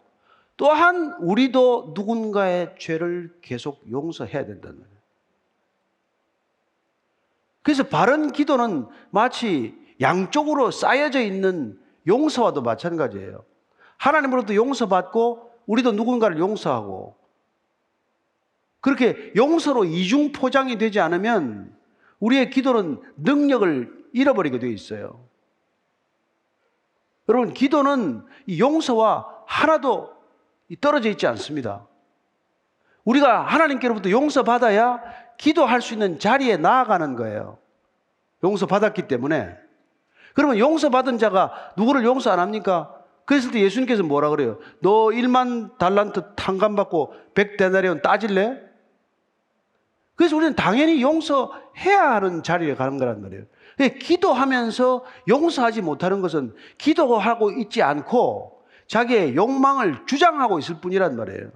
또한 0.57 1.15
우리도 1.19 1.93
누군가의 1.95 2.75
죄를 2.77 3.37
계속 3.41 3.81
용서해야 3.89 4.45
된단 4.45 4.77
말이에요. 4.77 4.99
그래서 7.61 7.83
바른 7.83 8.31
기도는 8.31 8.87
마치 9.09 9.75
양쪽으로 10.01 10.71
쌓여져 10.71 11.21
있는 11.21 11.79
용서와도 12.07 12.61
마찬가지예요. 12.61 13.43
하나님으로부터 13.97 14.55
용서받고 14.55 15.51
우리도 15.65 15.91
누군가를 15.91 16.39
용서하고 16.39 17.15
그렇게 18.81 19.31
용서로 19.35 19.85
이중 19.85 20.31
포장이 20.31 20.77
되지 20.77 20.99
않으면 20.99 21.75
우리의 22.19 22.49
기도는 22.49 22.99
능력을 23.17 23.98
잃어버리게 24.13 24.59
되어 24.59 24.69
있어요. 24.69 25.25
여러분, 27.27 27.53
기도는 27.53 28.25
이 28.47 28.59
용서와 28.59 29.43
하나도 29.45 30.15
떨어져 30.81 31.09
있지 31.09 31.27
않습니다. 31.27 31.87
우리가 33.03 33.41
하나님께로부터 33.41 34.09
용서받아야 34.09 35.01
기도할 35.37 35.81
수 35.81 35.93
있는 35.93 36.19
자리에 36.19 36.57
나아가는 36.57 37.15
거예요. 37.15 37.57
용서받았기 38.43 39.07
때문에. 39.07 39.57
그러면 40.33 40.57
용서받은 40.59 41.17
자가 41.17 41.73
누구를 41.77 42.03
용서 42.03 42.31
안 42.31 42.39
합니까? 42.39 42.95
그랬을 43.25 43.51
때 43.51 43.61
예수님께서 43.61 44.03
뭐라 44.03 44.29
그래요? 44.29 44.57
너 44.79 45.07
1만 45.07 45.77
달란트 45.77 46.35
탕감 46.35 46.75
받고 46.75 47.13
100데나리온 47.35 48.01
따질래? 48.01 48.59
그래서 50.15 50.35
우리는 50.35 50.55
당연히 50.55 51.01
용서해야 51.01 52.11
하는 52.15 52.43
자리에 52.43 52.75
가는 52.75 52.97
거란 52.97 53.21
말이에요. 53.21 53.43
기도하면서 53.87 55.05
용서하지 55.29 55.81
못하는 55.81 56.21
것은 56.21 56.53
기도하고 56.77 57.51
있지 57.51 57.81
않고 57.81 58.59
자기의 58.87 59.35
욕망을 59.35 60.05
주장하고 60.05 60.59
있을 60.59 60.81
뿐이란 60.81 61.15
말이에요. 61.15 61.51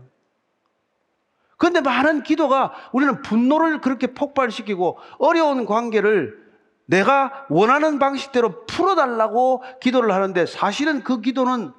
그런데 1.57 1.81
많은 1.81 2.23
기도가 2.23 2.73
우리는 2.93 3.21
분노를 3.21 3.81
그렇게 3.81 4.07
폭발시키고 4.07 4.97
어려운 5.17 5.65
관계를 5.65 6.41
내가 6.85 7.45
원하는 7.49 7.99
방식대로 7.99 8.65
풀어달라고 8.65 9.63
기도를 9.81 10.11
하는데 10.11 10.45
사실은 10.45 11.03
그 11.03 11.21
기도는 11.21 11.71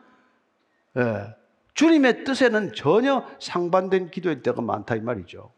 예, 0.96 1.34
주님의 1.74 2.24
뜻에는 2.24 2.72
전혀 2.74 3.26
상반된 3.40 4.10
기도의 4.10 4.42
때가 4.42 4.62
많다 4.62 4.94
이 4.94 5.00
말이죠. 5.00 5.53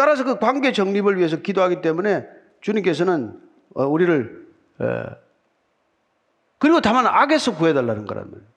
따라서 0.00 0.24
그 0.24 0.38
관계 0.38 0.72
정립을 0.72 1.18
위해서 1.18 1.36
기도하기 1.36 1.82
때문에 1.82 2.26
주님께서는 2.62 3.38
어, 3.74 3.84
우리를 3.84 4.48
예, 4.80 5.04
그리고 6.56 6.80
다만 6.80 7.06
악에서 7.06 7.54
구해달라는 7.54 8.06
거란 8.06 8.30
말이에요. 8.30 8.48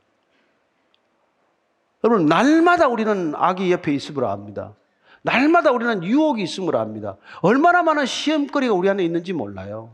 여러분 2.05 2.27
날마다 2.27 2.87
우리는 2.87 3.33
악이 3.35 3.73
옆에 3.73 3.93
있음을 3.93 4.23
압니다. 4.23 4.73
날마다 5.21 5.71
우리는 5.71 6.05
유혹이 6.05 6.41
있음을 6.43 6.77
압니다. 6.77 7.17
얼마나 7.41 7.83
많은 7.83 8.05
시험거리가 8.05 8.73
우리 8.73 8.89
안에 8.89 9.03
있는지 9.03 9.33
몰라요. 9.33 9.91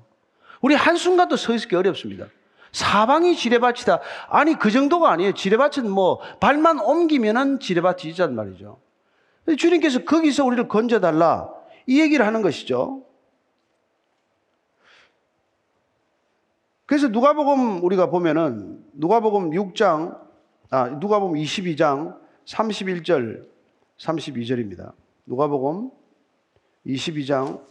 우리 0.61 0.75
한순간도 0.75 1.35
서 1.35 1.55
있기 1.55 1.75
어렵습니다. 1.75 2.27
사방이 2.71 3.35
지뢰밭이다. 3.35 4.01
아니 4.29 4.53
그 4.53 4.69
정도가 4.69 5.11
아니에요. 5.11 5.33
지뢰밭은 5.33 5.89
뭐 5.89 6.19
발만 6.39 6.79
옮기면은 6.79 7.59
지뢰밭이란 7.59 8.35
말이죠. 8.35 8.77
주님께서 9.55 10.03
거기서 10.03 10.45
우리를 10.45 10.67
건져달라 10.67 11.49
이 11.85 11.99
얘기를 11.99 12.25
하는 12.25 12.41
것이죠. 12.41 13.03
그래서 16.85 17.07
누가복음 17.07 17.83
우리가 17.83 18.09
보면은 18.09 18.83
누가복음 18.93 19.51
6장 19.51 20.19
아 20.71 20.89
누가복음 20.89 21.35
22장 21.35 22.17
31절 22.45 23.45
32절입니다. 23.97 24.93
누가복음 25.25 25.91
22장 26.87 27.61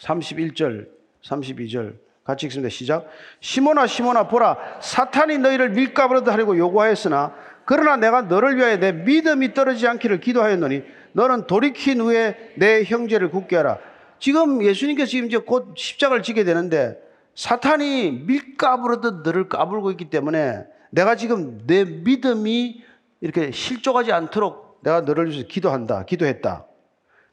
31절 0.00 0.88
32절 1.22 1.98
같이 2.24 2.46
읽습니다. 2.46 2.68
시작. 2.68 3.08
시몬아 3.40 3.86
시몬아 3.86 4.28
보라 4.28 4.78
사탄이 4.80 5.38
너희를 5.38 5.70
밀가부르듯 5.70 6.32
하려고 6.32 6.56
요구하였으나 6.56 7.34
그러나 7.70 7.96
내가 7.96 8.22
너를 8.22 8.56
위하여 8.56 8.80
내 8.80 8.90
믿음이 8.90 9.54
떨어지지 9.54 9.86
않기를 9.86 10.18
기도하였노니 10.18 10.82
너는 11.12 11.46
돌이킨 11.46 12.00
후에 12.00 12.54
내 12.56 12.82
형제를 12.82 13.30
굳게 13.30 13.54
하라. 13.54 13.78
지금 14.18 14.64
예수님께서 14.64 15.08
지금 15.08 15.28
이제 15.28 15.38
곧 15.38 15.74
십자가를 15.76 16.24
지게 16.24 16.42
되는데 16.42 17.00
사탄이 17.36 18.24
밀가부르듯 18.26 19.22
너를 19.22 19.48
까불고 19.48 19.92
있기 19.92 20.10
때문에 20.10 20.64
내가 20.90 21.14
지금 21.14 21.64
내 21.68 21.84
믿음이 21.84 22.82
이렇게 23.20 23.52
실족하지 23.52 24.10
않도록 24.10 24.80
내가 24.82 25.02
너를 25.02 25.30
위해서 25.30 25.46
기도한다. 25.46 26.06
기도했다. 26.06 26.66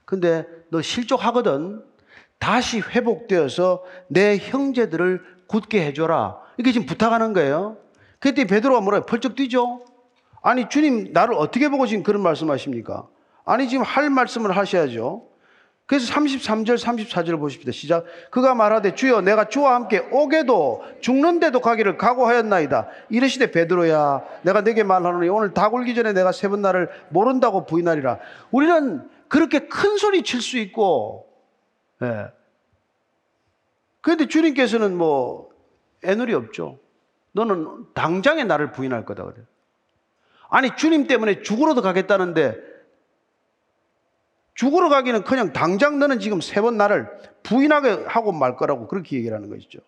근데 0.05 0.45
너 0.69 0.83
실족하거든. 0.83 1.81
다시 2.37 2.79
회복되어서 2.79 3.83
내 4.07 4.37
형제들을 4.37 5.19
굳게 5.47 5.83
해줘라. 5.87 6.37
이게 6.59 6.71
지금 6.71 6.85
부탁하는 6.85 7.33
거예요. 7.33 7.77
그때 8.19 8.45
베드로가 8.45 8.81
뭐라 8.81 9.01
펄쩍 9.01 9.33
뛰죠? 9.33 9.96
아니, 10.47 10.69
주님, 10.69 11.11
나를 11.11 11.33
어떻게 11.35 11.67
보고 11.67 11.85
지금 11.85 12.03
그런 12.03 12.21
말씀 12.21 12.49
하십니까? 12.49 13.05
아니, 13.43 13.67
지금 13.67 13.83
할 13.83 14.09
말씀을 14.09 14.55
하셔야죠. 14.55 15.27
그래서 15.85 16.13
33절, 16.13 16.77
34절 16.77 17.37
보십시다. 17.37 17.73
시작. 17.73 18.05
그가 18.31 18.55
말하되 18.55 18.95
주여 18.95 19.19
내가 19.21 19.49
주와 19.49 19.75
함께 19.75 19.99
오게도 20.09 20.83
죽는데도 21.01 21.59
가기를 21.59 21.97
각오하였나이다. 21.97 22.87
이르시되 23.09 23.51
베드로야 23.51 24.23
내가 24.43 24.61
내게 24.63 24.83
말하노니 24.83 25.27
오늘 25.29 25.53
다 25.53 25.69
굴기 25.69 25.95
전에 25.95 26.13
내가 26.13 26.31
세 26.31 26.47
번 26.47 26.61
나를 26.61 26.89
모른다고 27.09 27.65
부인하리라. 27.65 28.19
우리는 28.51 29.09
그렇게 29.27 29.67
큰 29.67 29.97
소리 29.97 30.23
칠 30.23 30.41
수 30.41 30.57
있고 30.57 31.27
예. 32.01 32.27
그런데 34.01 34.27
주님께서는 34.27 34.97
뭐 34.97 35.49
애누리 36.03 36.33
없죠. 36.33 36.79
너는 37.33 37.85
당장에 37.93 38.43
나를 38.43 38.71
부인할 38.71 39.05
거다 39.05 39.23
그래. 39.25 39.35
아니 40.49 40.75
주님 40.75 41.07
때문에 41.07 41.41
죽으러도 41.41 41.81
가겠다는데 41.81 42.55
죽으러 44.55 44.89
가기는 44.89 45.23
그냥 45.23 45.53
당장 45.53 45.99
너는 45.99 46.19
지금 46.19 46.41
세 46.41 46.61
번 46.61 46.77
나를 46.77 47.09
부인하게 47.43 48.05
하고 48.07 48.31
말 48.31 48.55
거라고 48.55 48.87
그렇게 48.87 49.17
얘기를 49.17 49.35
하는 49.35 49.49
것이죠. 49.49 49.79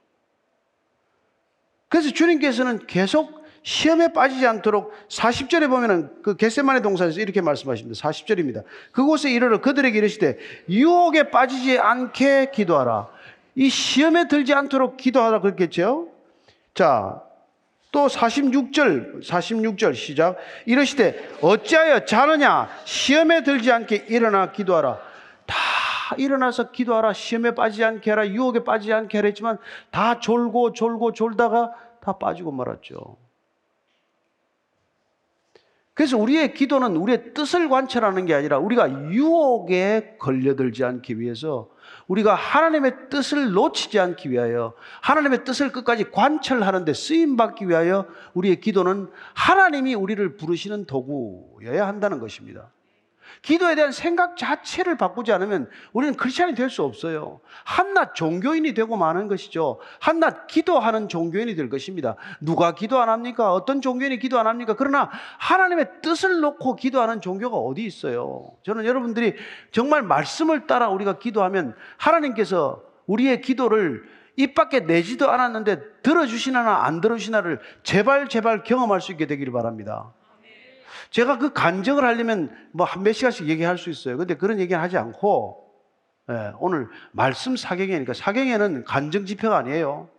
그래서 1.88 2.12
주님께서는 2.12 2.86
계속 2.86 3.40
시험에 3.64 4.14
빠지지 4.14 4.46
않도록 4.48 4.94
40절에 5.10 5.70
보면은 5.70 6.22
그 6.22 6.36
겟세만의 6.38 6.82
동산에서 6.82 7.20
이렇게 7.20 7.42
말씀하십니다. 7.42 8.00
40절입니다. 8.00 8.64
그곳에 8.92 9.32
이르러 9.32 9.60
그들에게 9.60 9.98
이르시되 9.98 10.38
유혹에 10.70 11.30
빠지지 11.32 11.78
않게 11.78 12.52
기도하라. 12.54 13.10
이 13.56 13.70
시험에 13.70 14.28
들지 14.28 14.54
않도록 14.54 14.96
기도하라 14.98 15.42
그랬겠죠? 15.42 16.08
자, 16.74 17.22
또 17.92 18.08
46절, 18.08 19.24
46절 19.24 19.96
시작. 19.96 20.38
이러시되 20.66 21.38
어찌하여 21.42 22.06
자느냐? 22.06 22.70
시험에 22.86 23.44
들지 23.44 23.72
않게 23.72 24.06
일어나 24.10 24.52
기도하라. 24.52 25.00
다 25.48 25.56
일어나서 26.18 26.72
기도하라. 26.72 27.14
시험에 27.14 27.56
빠지지 27.56 27.84
않게 27.84 28.12
하라. 28.12 28.28
유혹에 28.28 28.64
빠지지 28.64 28.94
않게 28.94 29.18
하라 29.18 29.28
했지만 29.28 29.58
다 29.90 30.20
졸고 30.20 30.74
졸고 30.74 31.14
졸다가 31.14 31.74
다 32.02 32.18
빠지고 32.18 32.52
말았죠. 32.52 33.18
그래서 36.00 36.18
우리의 36.18 36.54
기도는 36.54 36.96
우리의 36.96 37.34
뜻을 37.34 37.68
관철하는 37.68 38.26
게 38.26 38.34
아니라 38.34 38.58
우리가 38.58 39.12
유혹에 39.12 40.16
걸려들지 40.18 40.86
않기 40.86 41.20
위해서 41.20 41.72
우리가 42.08 42.36
하나님의 42.36 43.10
뜻을 43.10 43.52
놓치지 43.52 44.00
않기 44.00 44.32
위하여 44.32 44.76
하나님의 45.02 45.44
뜻을 45.44 45.74
끝까지 45.74 46.10
관철하는데 46.10 46.94
쓰임 46.94 47.36
받기 47.36 47.68
위하여 47.68 48.06
우리의 48.34 48.62
기도는 48.62 49.10
하나님이 49.34 49.94
우리를 49.94 50.38
부르시는 50.38 50.86
도구여야 50.86 51.86
한다는 51.86 52.20
것입니다. 52.20 52.72
기도에 53.42 53.76
대한 53.76 53.92
생각 53.92 54.38
자체를 54.38 54.98
바꾸지 54.98 55.32
않으면 55.32 55.70
우리는 55.94 56.16
크리스천이 56.16 56.56
될 56.56 56.70
수 56.70 56.84
없어요. 56.84 57.40
한낱 57.64 58.16
종교인이 58.16 58.74
되고 58.74 58.96
마는 58.96 59.28
것이죠. 59.28 59.80
한낱 60.00 60.48
기도하는 60.48 61.08
종교인이 61.08 61.56
될 61.56 61.70
것입니다. 61.70 62.16
누가 62.40 62.76
기도 62.76 63.00
안 63.00 63.10
합니까? 63.10 63.54
어떤 63.54 63.82
종교인이 63.82 64.20
기도 64.20 64.38
안 64.40 64.46
합니까? 64.48 64.76
그러나 64.78 65.10
하나님의 65.40 66.02
뜻을 66.02 66.42
놓고 66.42 66.76
기도하는 66.76 67.22
종교가 67.22 67.58
어디 67.58 67.84
있어요? 67.86 68.52
저는 68.64 68.86
여러분들이 68.86 69.36
정말 69.72 70.04
말씀을 70.04 70.68
따라 70.68 70.90
우리가 70.90 71.18
기도하면 71.20 71.76
하나님께서 71.98 72.84
우리의 73.08 73.42
기도를 73.42 74.04
입 74.36 74.54
밖에 74.56 74.80
내지도 74.82 75.30
않았는데 75.32 76.02
들어주시나 76.02 76.86
안 76.86 77.02
들어주시나를 77.02 77.60
제발 77.84 78.30
제발 78.30 78.64
경험할 78.64 79.02
수 79.02 79.12
있게 79.12 79.26
되기를 79.26 79.52
바랍니다. 79.52 80.14
제가 81.12 81.38
그 81.38 81.54
간증을 81.54 82.04
하려면 82.04 82.50
뭐 82.72 82.86
한 82.86 83.04
몇 83.04 83.14
시간씩 83.14 83.48
얘기할 83.48 83.78
수 83.78 83.90
있어요. 83.90 84.18
근데 84.18 84.36
그런 84.36 84.60
얘기는 84.60 84.80
하지 84.82 84.98
않고, 84.98 85.66
예, 86.30 86.52
오늘 86.60 86.88
말씀 87.12 87.56
사경회니까 87.56 88.14
사경회는 88.14 88.84
간증 88.86 89.26
지표가 89.26 89.58
아니에요. 89.58 90.10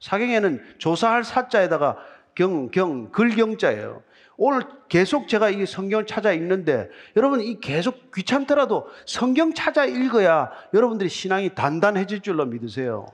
사경회는 0.00 0.62
조사할 0.78 1.24
사자에다가 1.24 1.96
경, 2.34 2.70
경, 2.70 3.10
글경자예요. 3.10 4.02
오늘 4.38 4.62
계속 4.88 5.28
제가 5.28 5.48
이 5.48 5.64
성경을 5.64 6.06
찾아 6.06 6.32
읽는데 6.32 6.90
여러분 7.16 7.40
이 7.40 7.58
계속 7.58 8.12
귀찮더라도 8.12 8.86
성경 9.06 9.54
찾아 9.54 9.86
읽어야 9.86 10.50
여러분들이 10.74 11.08
신앙이 11.08 11.54
단단해질 11.54 12.20
줄로 12.20 12.44
믿으세요. 12.44 13.06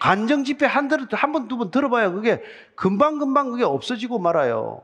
간증 0.00 0.42
집회 0.42 0.66
한 0.66 0.88
번, 0.88 1.46
두 1.46 1.56
번 1.56 1.70
들어봐야 1.70 2.10
그게 2.10 2.42
금방금방 2.74 3.52
그게 3.52 3.62
없어지고 3.64 4.18
말아요. 4.18 4.82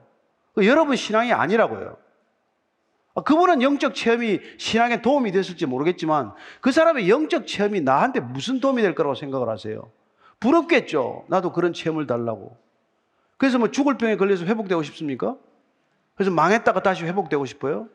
그 0.61 0.67
여러분 0.67 0.95
신앙이 0.95 1.33
아니라고요. 1.33 1.97
아, 3.15 3.23
그분은 3.23 3.63
영적 3.63 3.95
체험이 3.95 4.41
신앙에 4.59 5.01
도움이 5.01 5.33
됐을지 5.33 5.65
모르겠지만 5.65 6.35
그 6.61 6.71
사람의 6.71 7.09
영적 7.09 7.47
체험이 7.47 7.81
나한테 7.81 8.21
무슨 8.21 8.61
도움이 8.61 8.83
될 8.83 8.95
거라고 8.95 9.15
생각을 9.15 9.49
하세요? 9.49 9.91
부럽겠죠. 10.39 11.25
나도 11.29 11.53
그런 11.53 11.73
체험을 11.73 12.07
달라고. 12.07 12.59
그래서 13.39 13.59
뭐 13.59 13.71
죽을 13.71 13.97
병에 13.97 14.19
걸려서 14.19 14.45
회복되고 14.45 14.83
싶습니까? 14.83 15.35
그래서 16.15 16.31
망했다가 16.31 16.83
다시 16.83 17.07
회복되고 17.07 17.47
싶어요? 17.47 17.89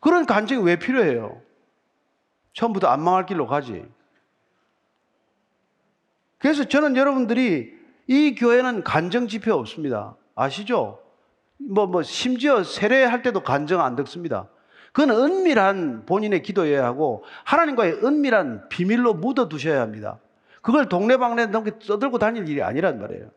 그런 0.00 0.26
간증이 0.26 0.64
왜 0.64 0.76
필요해요? 0.76 1.40
처음부터 2.52 2.88
안 2.88 3.00
망할 3.00 3.26
길로 3.26 3.46
가지. 3.46 3.86
그래서 6.38 6.64
저는 6.64 6.96
여러분들이 6.96 7.78
이 8.08 8.34
교회는 8.34 8.82
간증 8.82 9.28
지표 9.28 9.54
없습니다. 9.54 10.16
아시죠? 10.34 11.07
뭐, 11.58 11.86
뭐, 11.86 12.02
심지어 12.02 12.62
세례할 12.62 13.22
때도 13.22 13.40
간증 13.40 13.80
안 13.80 13.96
듣습니다. 13.96 14.48
그건 14.92 15.10
은밀한 15.10 16.06
본인의 16.06 16.42
기도여야 16.42 16.84
하고, 16.84 17.24
하나님과의 17.44 18.04
은밀한 18.04 18.68
비밀로 18.68 19.14
묻어 19.14 19.48
두셔야 19.48 19.80
합니다. 19.80 20.18
그걸 20.62 20.88
동네방네 20.88 21.46
넘게 21.46 21.78
떠들고 21.78 22.18
다닐 22.18 22.48
일이 22.48 22.62
아니란 22.62 23.00
말이에요. 23.00 23.30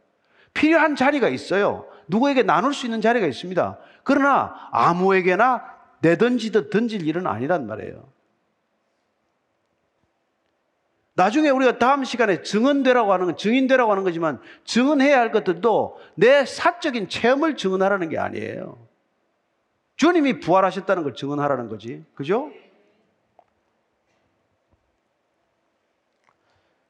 필요한 0.54 0.96
자리가 0.96 1.30
있어요. 1.30 1.86
누구에게 2.08 2.44
나눌 2.44 2.74
수 2.74 2.86
있는 2.86 3.02
자리가 3.02 3.26
있습니다. 3.26 3.78
그러나 4.04 4.54
아무에게나 4.72 5.64
내던지듯 6.02 6.70
던질 6.70 7.08
일은 7.08 7.28
아니란 7.28 7.68
말이에요. 7.68 8.04
나중에 11.14 11.50
우리가 11.50 11.78
다음 11.78 12.04
시간에 12.04 12.42
증언되라고 12.42 13.12
하는 13.12 13.26
건 13.28 13.38
증인되라고 13.38 13.92
하는 13.92 14.04
거지만 14.04 14.40
증언해야 14.64 15.20
할 15.20 15.32
것들도 15.32 16.00
내 16.16 16.46
사적인 16.46 17.10
체험을 17.10 17.58
증언하라는 17.58 18.10
게 18.10 18.18
아니에요. 18.18 18.88
주님이 19.98 20.40
부활하셨다는 20.40 21.04
걸 21.04 21.14
증언하라는 21.14 21.70
거지. 21.70 22.04
그죠? 22.16 22.52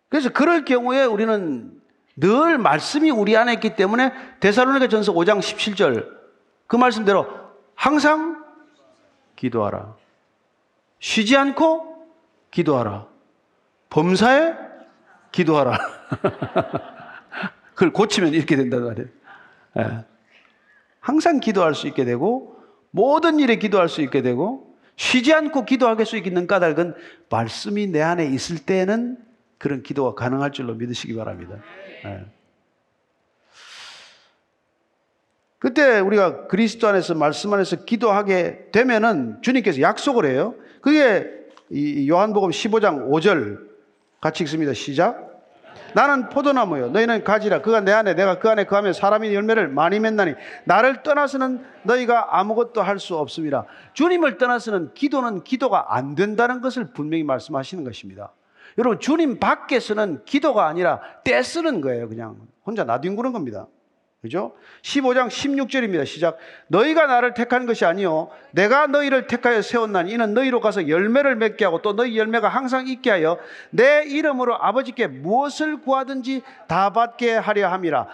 그래서 0.07 0.29
그럴 0.29 0.65
경우에 0.65 1.03
우리는 1.03 1.81
늘 2.15 2.57
말씀이 2.57 3.09
우리 3.09 3.35
안에 3.35 3.53
있기 3.53 3.75
때문에 3.75 4.13
데살로니가 4.39 4.87
전서 4.87 5.13
5장 5.13 5.39
17절 5.39 6.21
그 6.67 6.75
말씀대로 6.75 7.27
항상 7.75 8.45
기도하라. 9.35 9.95
쉬지 10.99 11.35
않고 11.35 12.07
기도하라. 12.51 13.10
범사에 13.91 14.55
기도하라. 15.31 15.77
그걸 17.75 17.93
고치면 17.93 18.33
이렇게 18.33 18.55
된단 18.55 18.83
말이에요. 18.83 19.07
예. 19.79 20.05
항상 20.99 21.39
기도할 21.39 21.75
수 21.75 21.87
있게 21.87 22.05
되고 22.05 22.55
모든 22.89 23.39
일에 23.39 23.57
기도할 23.57 23.89
수 23.89 24.01
있게 24.01 24.21
되고 24.21 24.75
쉬지 24.95 25.33
않고 25.33 25.65
기도할 25.65 26.03
수 26.05 26.17
있는 26.17 26.47
까닭은 26.47 26.95
말씀이 27.29 27.87
내 27.87 28.01
안에 28.01 28.25
있을 28.27 28.59
때는 28.59 29.17
그런 29.57 29.83
기도가 29.83 30.15
가능할 30.15 30.51
줄로 30.51 30.73
믿으시기 30.75 31.15
바랍니다. 31.15 31.57
예. 32.05 32.25
그때 35.59 35.99
우리가 35.99 36.47
그리스도 36.47 36.87
안에서 36.87 37.13
말씀 37.13 37.53
안에서 37.53 37.83
기도하게 37.83 38.69
되면은 38.71 39.41
주님께서 39.41 39.81
약속을 39.81 40.25
해요. 40.25 40.55
그게 40.81 41.29
이 41.69 42.09
요한복음 42.09 42.49
15장 42.49 43.09
5절 43.09 43.70
같이 44.21 44.43
읽습니다. 44.43 44.73
시작. 44.73 45.29
나는 45.93 46.29
포도나무요. 46.29 46.89
너희는 46.91 47.23
가지라. 47.23 47.61
그가 47.61 47.81
내 47.81 47.91
안에 47.91 48.13
내가 48.13 48.39
그 48.39 48.47
안에 48.49 48.65
거하면 48.65 48.93
사람이 48.93 49.33
열매를 49.33 49.67
많이 49.67 49.99
맺나니 49.99 50.35
나를 50.65 51.03
떠나서는 51.03 51.65
너희가 51.83 52.39
아무것도 52.39 52.81
할 52.81 52.99
수 52.99 53.17
없습니다. 53.17 53.65
주님을 53.93 54.37
떠나서는 54.37 54.93
기도는 54.93 55.43
기도가 55.43 55.95
안 55.95 56.13
된다는 56.15 56.61
것을 56.61 56.93
분명히 56.93 57.23
말씀하시는 57.23 57.83
것입니다. 57.83 58.31
여러분 58.77 58.99
주님 58.99 59.39
밖에서는 59.39 60.23
기도가 60.23 60.67
아니라 60.67 61.01
떼쓰는 61.25 61.81
거예요. 61.81 62.07
그냥 62.07 62.37
혼자 62.65 62.83
나뒹구는 62.83 63.33
겁니다. 63.33 63.65
그죠? 64.21 64.55
15장 64.83 65.29
16절입니다. 65.29 66.05
시작. 66.05 66.37
너희가 66.67 67.07
나를 67.07 67.33
택한 67.33 67.65
것이 67.65 67.85
아니요 67.85 68.29
내가 68.51 68.85
너희를 68.85 69.25
택하여 69.25 69.63
세웠나니 69.63 70.11
이는 70.11 70.35
너희로 70.35 70.61
가서 70.61 70.87
열매를 70.87 71.35
맺게 71.37 71.65
하고 71.65 71.81
또 71.81 71.95
너희 71.95 72.17
열매가 72.19 72.47
항상 72.47 72.87
있게 72.87 73.09
하여 73.09 73.39
내 73.71 74.03
이름으로 74.05 74.55
아버지께 74.63 75.07
무엇을 75.07 75.81
구하든지 75.81 76.43
다 76.67 76.91
받게 76.93 77.33
하려 77.33 77.69
함이라. 77.69 78.07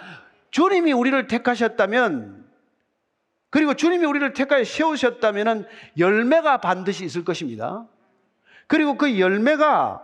주님이 0.52 0.94
우리를 0.94 1.28
택하셨다면 1.28 2.46
그리고 3.50 3.74
주님이 3.74 4.06
우리를 4.06 4.32
택하여 4.32 4.64
세우셨다면은 4.64 5.66
열매가 5.98 6.62
반드시 6.62 7.04
있을 7.04 7.26
것입니다. 7.26 7.86
그리고 8.68 8.98
그 8.98 9.20
열매가 9.20 10.04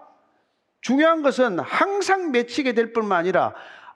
중요한 0.82 1.22
것은 1.22 1.60
항상 1.60 2.32
맺히게 2.32 2.74
될 2.74 2.91
뿐만 2.91 3.20
아니라 3.20 3.54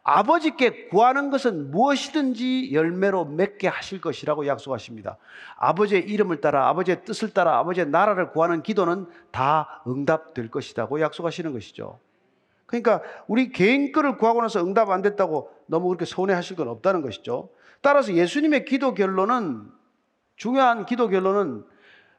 아버지께 0.10 0.88
구하는 0.88 1.30
것은 1.30 1.70
무엇이든지 1.70 2.70
열매로 2.72 3.26
맺게 3.26 3.68
하실 3.68 3.99
것이라고 3.99 4.47
약속하십니다. 4.47 5.18
아버지의 5.58 6.03
이름을 6.03 6.39
따라 6.39 6.70
아버지의 6.70 7.03
뜻을 7.03 7.34
따라 7.34 7.58
아버지의 7.58 7.89
나라를 7.89 8.32
구하는 8.32 8.64
기도는 8.64 9.08
다 9.32 9.84
응답될 9.86 10.49
것이라고 10.49 11.01
약속하시는 11.01 11.51
것이죠. 11.51 11.99
그러니까 12.68 13.01
우리 13.28 13.51
개인 13.51 13.91
거를 13.91 14.18
구하고 14.18 14.41
나서 14.41 14.64
응답 14.64 14.91
안 14.91 15.01
됐다고 15.01 15.51
너무 15.66 15.89
그렇게 15.89 16.05
서운해하실 16.05 16.55
건 16.55 16.70
없다는 16.70 17.01
것이죠. 17.01 17.49
따라서 17.82 18.14
예수님의 18.14 18.64
기도 18.64 18.93
결론은 18.93 19.70
중요한 20.38 20.86
기도 20.86 21.10
결론은 21.10 21.66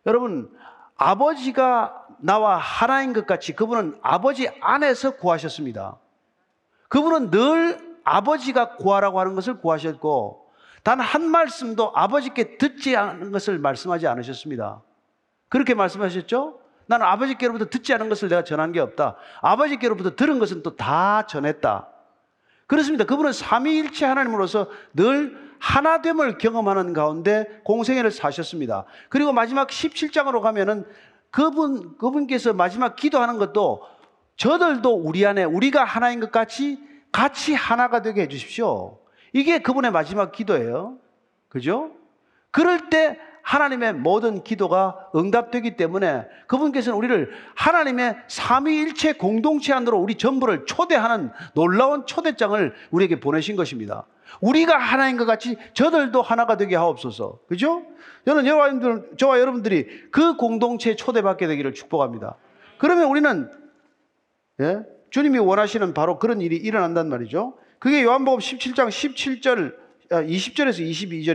여러분 0.04 0.54
아버지가 0.98 2.06
나와 2.18 2.58
하나인 2.58 3.14
것 3.14 3.26
같이 3.26 3.56
그분은 3.56 3.98
아버지 4.02 4.46
안에서 4.60 5.16
구하셨습니다. 5.16 5.96
그분은 6.88 7.30
늘 7.30 7.78
아버지가 8.04 8.76
구하라고 8.76 9.20
하는 9.20 9.34
것을 9.34 9.60
구하셨고 9.60 10.46
단 10.82 11.00
한 11.00 11.28
말씀도 11.28 11.92
아버지께 11.94 12.56
듣지 12.56 12.96
않은 12.96 13.30
것을 13.32 13.58
말씀하지 13.58 14.06
않으셨습니다. 14.06 14.82
그렇게 15.48 15.74
말씀하셨죠? 15.74 16.60
나는 16.86 17.04
아버지께로부터 17.06 17.66
듣지 17.66 17.92
않은 17.94 18.08
것을 18.08 18.28
내가 18.30 18.42
전한 18.44 18.72
게 18.72 18.80
없다. 18.80 19.16
아버지께로부터 19.42 20.16
들은 20.16 20.38
것은 20.38 20.62
또 20.62 20.76
다 20.76 21.26
전했다. 21.26 21.88
그렇습니다. 22.66 23.04
그분은 23.04 23.32
삼위일체 23.32 24.06
하나님으로서 24.06 24.68
늘 24.94 25.36
하나됨을 25.58 26.38
경험하는 26.38 26.92
가운데 26.92 27.60
공생애를 27.64 28.10
사셨습니다. 28.10 28.84
그리고 29.08 29.32
마지막 29.32 29.68
17장으로 29.68 30.40
가면은 30.40 30.86
그분 31.30 31.96
그분께서 31.98 32.52
마지막 32.54 32.96
기도하는 32.96 33.38
것도 33.38 33.82
저들도 34.38 34.94
우리 34.94 35.26
안에 35.26 35.44
우리가 35.44 35.84
하나인 35.84 36.20
것 36.20 36.30
같이 36.32 36.78
같이 37.12 37.54
하나가 37.54 38.02
되게 38.02 38.22
해 38.22 38.28
주십시오. 38.28 38.98
이게 39.32 39.58
그분의 39.58 39.90
마지막 39.90 40.32
기도예요. 40.32 40.96
그죠? 41.48 41.90
그럴 42.50 42.88
때 42.88 43.18
하나님의 43.42 43.94
모든 43.94 44.44
기도가 44.44 45.10
응답되기 45.16 45.76
때문에 45.76 46.26
그분께서는 46.46 46.96
우리를 46.96 47.30
하나님의 47.56 48.16
삼위일체 48.28 49.14
공동체 49.14 49.72
안으로 49.72 49.98
우리 49.98 50.16
전부를 50.16 50.66
초대하는 50.66 51.30
놀라운 51.54 52.06
초대장을 52.06 52.74
우리에게 52.90 53.20
보내신 53.20 53.56
것입니다. 53.56 54.04
우리가 54.40 54.76
하나인 54.76 55.16
것 55.16 55.24
같이 55.24 55.56
저들도 55.72 56.20
하나가 56.22 56.56
되게 56.56 56.76
하옵소서. 56.76 57.40
그죠? 57.48 57.82
저는 58.26 58.46
여러분들, 58.46 59.16
저와 59.16 59.40
여러분들이 59.40 60.10
그 60.10 60.36
공동체에 60.36 60.94
초대받게 60.94 61.46
되기를 61.46 61.72
축복합니다. 61.72 62.36
그러면 62.76 63.06
우리는 63.06 63.50
예? 64.60 64.82
주님이 65.10 65.38
원하시는 65.38 65.94
바로 65.94 66.18
그런 66.18 66.40
일이 66.40 66.56
일어난단 66.56 67.08
말이죠. 67.08 67.54
그게 67.78 68.02
요한복음 68.02 68.40
17장 68.40 68.88
17절 68.88 69.74
20절에서 70.10 70.80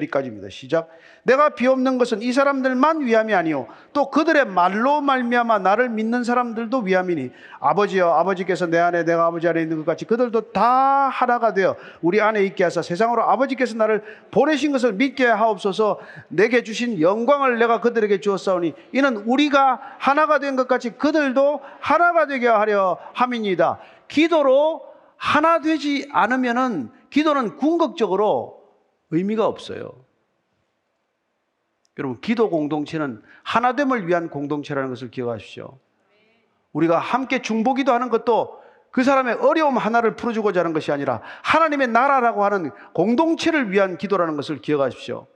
22절까지입니다. 0.10 0.50
시작. 0.50 0.90
내가 1.24 1.50
비옵는 1.50 1.98
것은 1.98 2.22
이 2.22 2.34
사람들만 2.34 3.02
위함이 3.02 3.34
아니요 3.34 3.68
또 3.94 4.10
그들의 4.10 4.46
말로 4.46 5.00
말미암아 5.02 5.60
나를 5.60 5.90
믿는 5.90 6.24
사람들도 6.24 6.80
위함이니 6.80 7.32
아버지여 7.60 8.10
아버지께서 8.10 8.66
내 8.68 8.80
안에 8.80 9.06
내가 9.06 9.28
아버지 9.28 9.48
안에 9.48 9.62
있는 9.62 9.78
것 9.78 9.86
같이 9.86 10.06
그들도 10.06 10.52
다 10.52 11.10
하나가 11.10 11.54
되어 11.54 11.76
우리 12.02 12.20
안에 12.20 12.44
있게 12.46 12.64
하사 12.64 12.82
세상으로 12.82 13.24
아버지께서 13.24 13.76
나를 13.76 14.04
보내신 14.32 14.72
것을 14.72 14.94
믿게 14.94 15.26
하옵소서 15.28 16.00
내게 16.30 16.64
주신 16.64 17.00
영광을 17.00 17.60
내가 17.60 17.80
그들에게 17.80 18.20
주었사오니 18.20 18.74
이는 18.94 19.18
우리가 19.18 19.82
하나가 20.00 20.40
된 20.40 20.54
것 20.54 20.68
같이 20.68 20.92
그들도 20.92 21.62
하나가 21.80 22.28
되게 22.28 22.48
하려 22.48 23.00
함이니이다. 23.14 23.80
기도로 24.08 24.84
하나 25.18 25.62
되지 25.62 26.08
않으면은 26.12 26.92
기도는 27.10 27.58
궁극적으로 27.58 28.63
의미가 29.14 29.46
없어요. 29.46 29.94
여러분, 32.00 32.20
기도 32.22 32.50
공동체는 32.50 33.22
하나됨을 33.44 34.08
위한 34.08 34.30
공동체라는 34.30 34.90
것을 34.90 35.12
기억하십시오. 35.12 35.78
우리가 36.74 36.98
함께 36.98 37.42
중보기도 37.42 37.94
하는 37.94 38.10
것도 38.10 38.60
그 38.90 39.04
사람의 39.04 39.36
어려움 39.36 39.78
하나를 39.78 40.16
풀어주고자 40.16 40.62
하는 40.62 40.74
것이 40.74 40.92
아니라 40.92 41.22
하나님의 41.44 41.88
나라라고 41.90 42.44
하는 42.44 42.72
공동체를 42.94 43.72
위한 43.72 43.98
기도라는 43.98 44.36
것을 44.36 44.60
기억하십시오. 44.62 45.28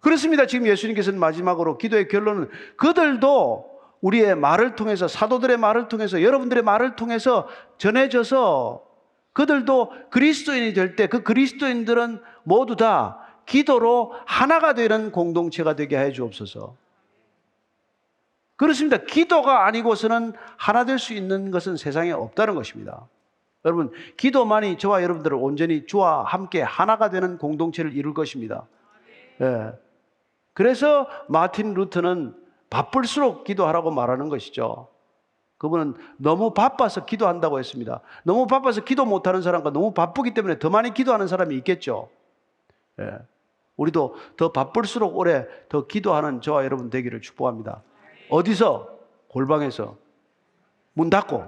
그렇습니다. 0.00 0.46
지금 0.46 0.66
예수님께서는 0.66 1.18
마지막으로 1.18 1.76
기도의 1.78 2.06
결론은 2.08 2.48
그들도 2.76 3.68
우리의 4.00 4.36
말을 4.36 4.76
통해서 4.76 5.08
사도들의 5.08 5.56
말을 5.56 5.88
통해서 5.88 6.22
여러분들의 6.22 6.62
말을 6.62 6.96
통해서 6.96 7.48
전해져서 7.78 8.82
그들도 9.32 9.92
그리스도인이 10.10 10.72
될 10.74 10.96
때 10.96 11.06
그 11.06 11.22
그리스도인들은 11.22 12.20
모두 12.44 12.76
다 12.76 13.18
기도로 13.46 14.14
하나가 14.26 14.74
되는 14.74 15.10
공동체가 15.10 15.74
되게 15.74 15.98
해 15.98 16.12
주옵소서. 16.12 16.74
그렇습니다. 18.56 18.98
기도가 18.98 19.66
아니고서는 19.66 20.34
하나 20.56 20.84
될 20.84 20.98
수 20.98 21.14
있는 21.14 21.50
것은 21.50 21.76
세상에 21.76 22.12
없다는 22.12 22.54
것입니다. 22.54 23.08
여러분, 23.64 23.90
기도만이 24.16 24.78
저와 24.78 25.02
여러분들을 25.02 25.36
온전히 25.36 25.86
주와 25.86 26.24
함께 26.24 26.62
하나가 26.62 27.10
되는 27.10 27.38
공동체를 27.38 27.94
이룰 27.94 28.14
것입니다. 28.14 28.66
예. 29.40 29.72
그래서 30.52 31.06
마틴 31.28 31.74
루터는 31.74 32.34
바쁠수록 32.68 33.44
기도하라고 33.44 33.90
말하는 33.90 34.28
것이죠. 34.28 34.88
그분은 35.58 35.94
너무 36.16 36.54
바빠서 36.54 37.04
기도한다고 37.04 37.58
했습니다. 37.58 38.00
너무 38.24 38.46
바빠서 38.46 38.82
기도 38.82 39.04
못하는 39.04 39.42
사람과 39.42 39.70
너무 39.70 39.92
바쁘기 39.92 40.32
때문에 40.32 40.58
더 40.58 40.70
많이 40.70 40.94
기도하는 40.94 41.28
사람이 41.28 41.54
있겠죠. 41.56 42.08
예. 43.00 43.18
우리도 43.76 44.16
더 44.36 44.52
바쁠수록 44.52 45.16
오래 45.16 45.46
더 45.68 45.86
기도하는 45.86 46.40
저와 46.40 46.64
여러분 46.64 46.90
되기를 46.90 47.20
축복합니다. 47.20 47.82
어디서? 48.28 48.98
골방에서. 49.28 49.96
문 50.92 51.08
닫고. 51.08 51.44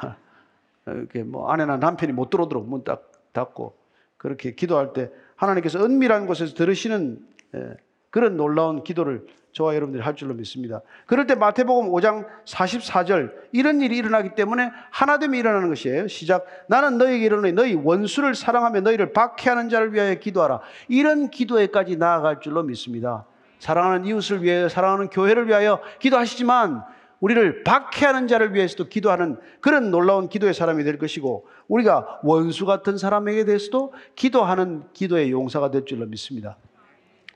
이렇게 0.86 1.22
뭐 1.24 1.50
아내나 1.50 1.78
남편이 1.78 2.12
못 2.12 2.30
들어오도록 2.30 2.68
문 2.68 2.84
딱 2.84 3.10
닫고 3.32 3.76
그렇게 4.16 4.54
기도할 4.54 4.92
때 4.92 5.10
하나님께서 5.36 5.84
은밀한 5.84 6.26
곳에서 6.26 6.54
들으시는 6.54 7.26
예, 7.54 7.76
그런 8.10 8.36
놀라운 8.36 8.82
기도를 8.82 9.26
저와 9.58 9.74
여러분들이 9.74 10.04
할 10.04 10.14
줄로 10.14 10.34
믿습니다. 10.34 10.82
그럴 11.06 11.26
때 11.26 11.34
마태복음 11.34 11.90
5장 11.90 12.26
44절 12.44 13.32
이런 13.50 13.80
일이 13.80 13.96
일어나기 13.96 14.36
때문에 14.36 14.70
하나됨이 14.90 15.36
일어나는 15.36 15.68
것이에요. 15.68 16.06
시작 16.06 16.46
나는 16.68 16.96
너에게 16.96 17.24
이르노니 17.24 17.52
너희 17.54 17.74
원수를 17.74 18.36
사랑하며 18.36 18.82
너희를 18.82 19.12
박해하는 19.12 19.68
자를 19.68 19.92
위하여 19.92 20.14
기도하라. 20.14 20.60
이런 20.86 21.30
기도에까지 21.30 21.96
나아갈 21.96 22.40
줄로 22.40 22.62
믿습니다. 22.62 23.26
사랑하는 23.58 24.06
이웃을 24.06 24.44
위하여 24.44 24.68
사랑하는 24.68 25.08
교회를 25.08 25.48
위하여 25.48 25.80
기도하시지만 25.98 26.84
우리를 27.18 27.64
박해하는 27.64 28.28
자를 28.28 28.54
위해서도 28.54 28.88
기도하는 28.88 29.38
그런 29.60 29.90
놀라운 29.90 30.28
기도의 30.28 30.54
사람이 30.54 30.84
될 30.84 30.98
것이고 30.98 31.48
우리가 31.66 32.20
원수 32.22 32.64
같은 32.64 32.96
사람에게 32.96 33.44
대해서도 33.44 33.92
기도하는 34.14 34.84
기도의 34.92 35.32
용사가 35.32 35.72
될 35.72 35.84
줄로 35.84 36.06
믿습니다. 36.06 36.56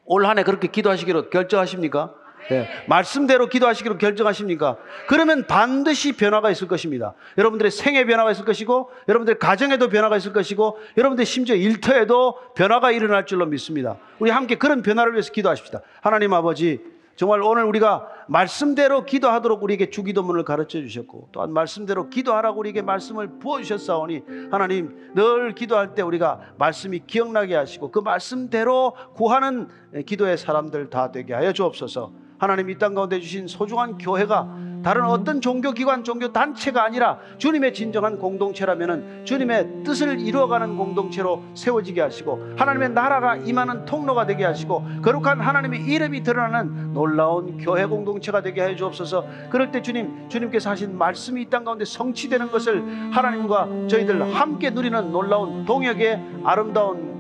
올 0.05 0.25
한 0.27 0.39
해 0.39 0.43
그렇게 0.45 0.69
기도하시기로 0.69 1.31
결정하십니까? 1.31 2.15
네. 2.51 2.69
말씀대로 2.89 3.49
기도하시기로 3.49 3.99
결정하십니까? 3.99 4.77
그러면 5.07 5.47
반드시 5.47 6.17
변화가 6.17 6.51
있을 6.51 6.67
것입니다. 6.67 7.15
여러분들의 7.39 7.71
생애 7.71 8.05
변화가 8.05 8.33
있을 8.33 8.45
것이고, 8.45 8.91
여러분들의 9.09 9.39
가정에도 9.39 9.89
변화가 9.89 10.17
있을 10.17 10.33
것이고, 10.33 10.77
여러분들의 10.97 11.25
심지어 11.25 11.55
일터에도 11.55 12.37
변화가 12.57 12.91
일어날 12.91 13.27
줄로 13.27 13.47
믿습니다. 13.47 13.97
우리 14.19 14.31
함께 14.33 14.57
그런 14.57 14.83
변화를 14.83 15.13
위해서 15.13 15.31
기도하십시다. 15.33 15.83
하나님 16.01 16.35
아버지, 16.35 16.81
정말 17.23 17.41
오늘 17.41 17.63
우리가 17.67 18.09
말씀대로 18.27 19.05
기도하도록 19.05 19.63
우리에게 19.63 19.91
주기도문을 19.91 20.43
가르쳐 20.43 20.81
주셨고 20.81 21.29
또한 21.31 21.53
말씀대로 21.53 22.11
기도하라고 22.11 22.59
우리에게 22.59 22.83
말씀을 22.83 23.39
부어 23.39 23.63
주셨사오니 23.63 24.23
하나님 24.51 25.13
늘 25.15 25.55
기도할 25.55 25.95
때 25.95 26.03
우리가 26.03 26.41
말씀이 26.59 26.99
기억나게 27.07 27.55
하시고 27.55 27.93
그 27.93 28.01
말씀대로 28.01 28.97
구하는 29.15 29.69
기도의 30.05 30.37
사람들 30.37 30.91
다 30.91 31.13
되게 31.13 31.33
하여 31.33 31.53
주옵소서. 31.53 32.13
하나님 32.39 32.71
이 32.71 32.77
땅 32.77 32.93
가운데 32.95 33.21
주신 33.21 33.47
소중한 33.47 33.99
교회가 33.99 34.72
다른 34.83 35.05
어떤 35.05 35.41
종교기관, 35.41 36.05
종교단체가 36.05 36.83
아니라 36.85 37.19
주님의 37.39 37.73
진정한 37.73 38.19
공동체라면은 38.19 39.25
주님의 39.25 39.85
뜻을 39.85 40.21
이루어가는 40.21 40.77
공동체로 40.77 41.43
세워지게 41.55 42.01
하시고 42.01 42.55
하나님의 42.57 42.91
나라가 42.91 43.37
임하는 43.37 43.85
통로가 43.85 44.27
되게 44.27 44.45
하시고 44.45 44.85
거룩한 45.03 45.41
하나님의 45.41 45.85
이름이 45.85 46.23
드러나는 46.23 46.93
놀라운 46.93 47.59
교회 47.59 47.87
공동체가 47.87 48.43
되게 48.43 48.63
해 48.63 48.77
주옵소서. 48.77 49.25
그럴 49.51 49.71
때 49.71 49.81
주님, 49.83 50.29
주님께서 50.29 50.71
하신 50.71 50.99
말씀이 50.99 51.43
이 51.43 51.53
땅 51.53 51.65
가운데 51.65 51.85
성취되는 51.85 52.51
것을 52.51 52.83
하나님과 53.13 53.89
저희들 53.89 54.35
함께 54.35 54.71
누리는 54.71 55.13
놀라운 55.13 55.67
동역의 55.67 56.41
아름다운 56.45 57.12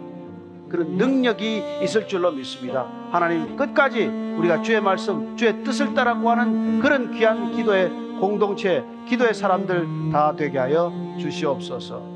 그런 0.72 0.96
능력이 0.96 1.82
있을 1.82 2.08
줄로 2.08 2.32
믿습니다. 2.32 2.90
하나님 3.10 3.56
끝까지 3.56 4.06
우리가 4.06 4.62
주의 4.62 4.80
말씀, 4.80 5.36
주의 5.36 5.62
뜻을 5.62 5.92
따라 5.92 6.18
구하는 6.18 6.80
그런 6.80 7.12
귀한 7.12 7.52
기도의 7.52 7.90
공동체, 8.18 8.82
기도의 9.06 9.34
사람들 9.34 10.10
다 10.10 10.34
되게 10.34 10.58
하여 10.58 10.90
주시옵소서. 11.20 12.10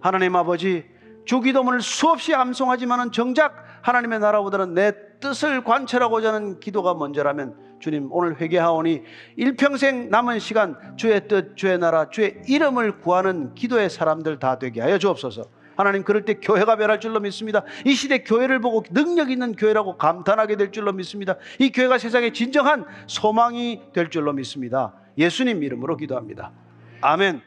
하나님 0.00 0.34
아버지, 0.34 0.84
주기도문을 1.26 1.82
수없이 1.82 2.34
암송하지만은 2.34 3.12
정작 3.12 3.54
하나님의 3.82 4.20
나라보다는 4.20 4.74
내 4.74 4.92
뜻을 5.20 5.62
관철하고자 5.62 6.32
하는 6.32 6.58
기도가 6.58 6.94
먼저라면 6.94 7.54
주님 7.80 8.08
오늘 8.10 8.40
회개하오니 8.40 9.02
일평생 9.36 10.08
남은 10.08 10.38
시간 10.38 10.76
주의 10.96 11.28
뜻, 11.28 11.56
주의 11.56 11.76
나라, 11.78 12.08
주의 12.08 12.40
이름을 12.48 13.00
구하는 13.00 13.54
기도의 13.54 13.90
사람들 13.90 14.38
다 14.38 14.58
되게 14.58 14.80
하여 14.80 14.96
주옵소서. 14.96 15.65
하나님 15.76 16.02
그럴 16.02 16.24
때 16.24 16.34
교회가 16.34 16.76
변할 16.76 17.00
줄로 17.00 17.20
믿습니다. 17.20 17.62
이 17.84 17.94
시대 17.94 18.18
교회를 18.18 18.60
보고 18.60 18.82
능력 18.90 19.30
있는 19.30 19.54
교회라고 19.54 19.96
감탄하게 19.96 20.56
될 20.56 20.72
줄로 20.72 20.92
믿습니다. 20.92 21.36
이 21.58 21.70
교회가 21.70 21.98
세상의 21.98 22.32
진정한 22.32 22.84
소망이 23.06 23.82
될 23.92 24.10
줄로 24.10 24.32
믿습니다. 24.32 24.94
예수님 25.18 25.62
이름으로 25.62 25.96
기도합니다. 25.96 26.52
아멘. 27.00 27.46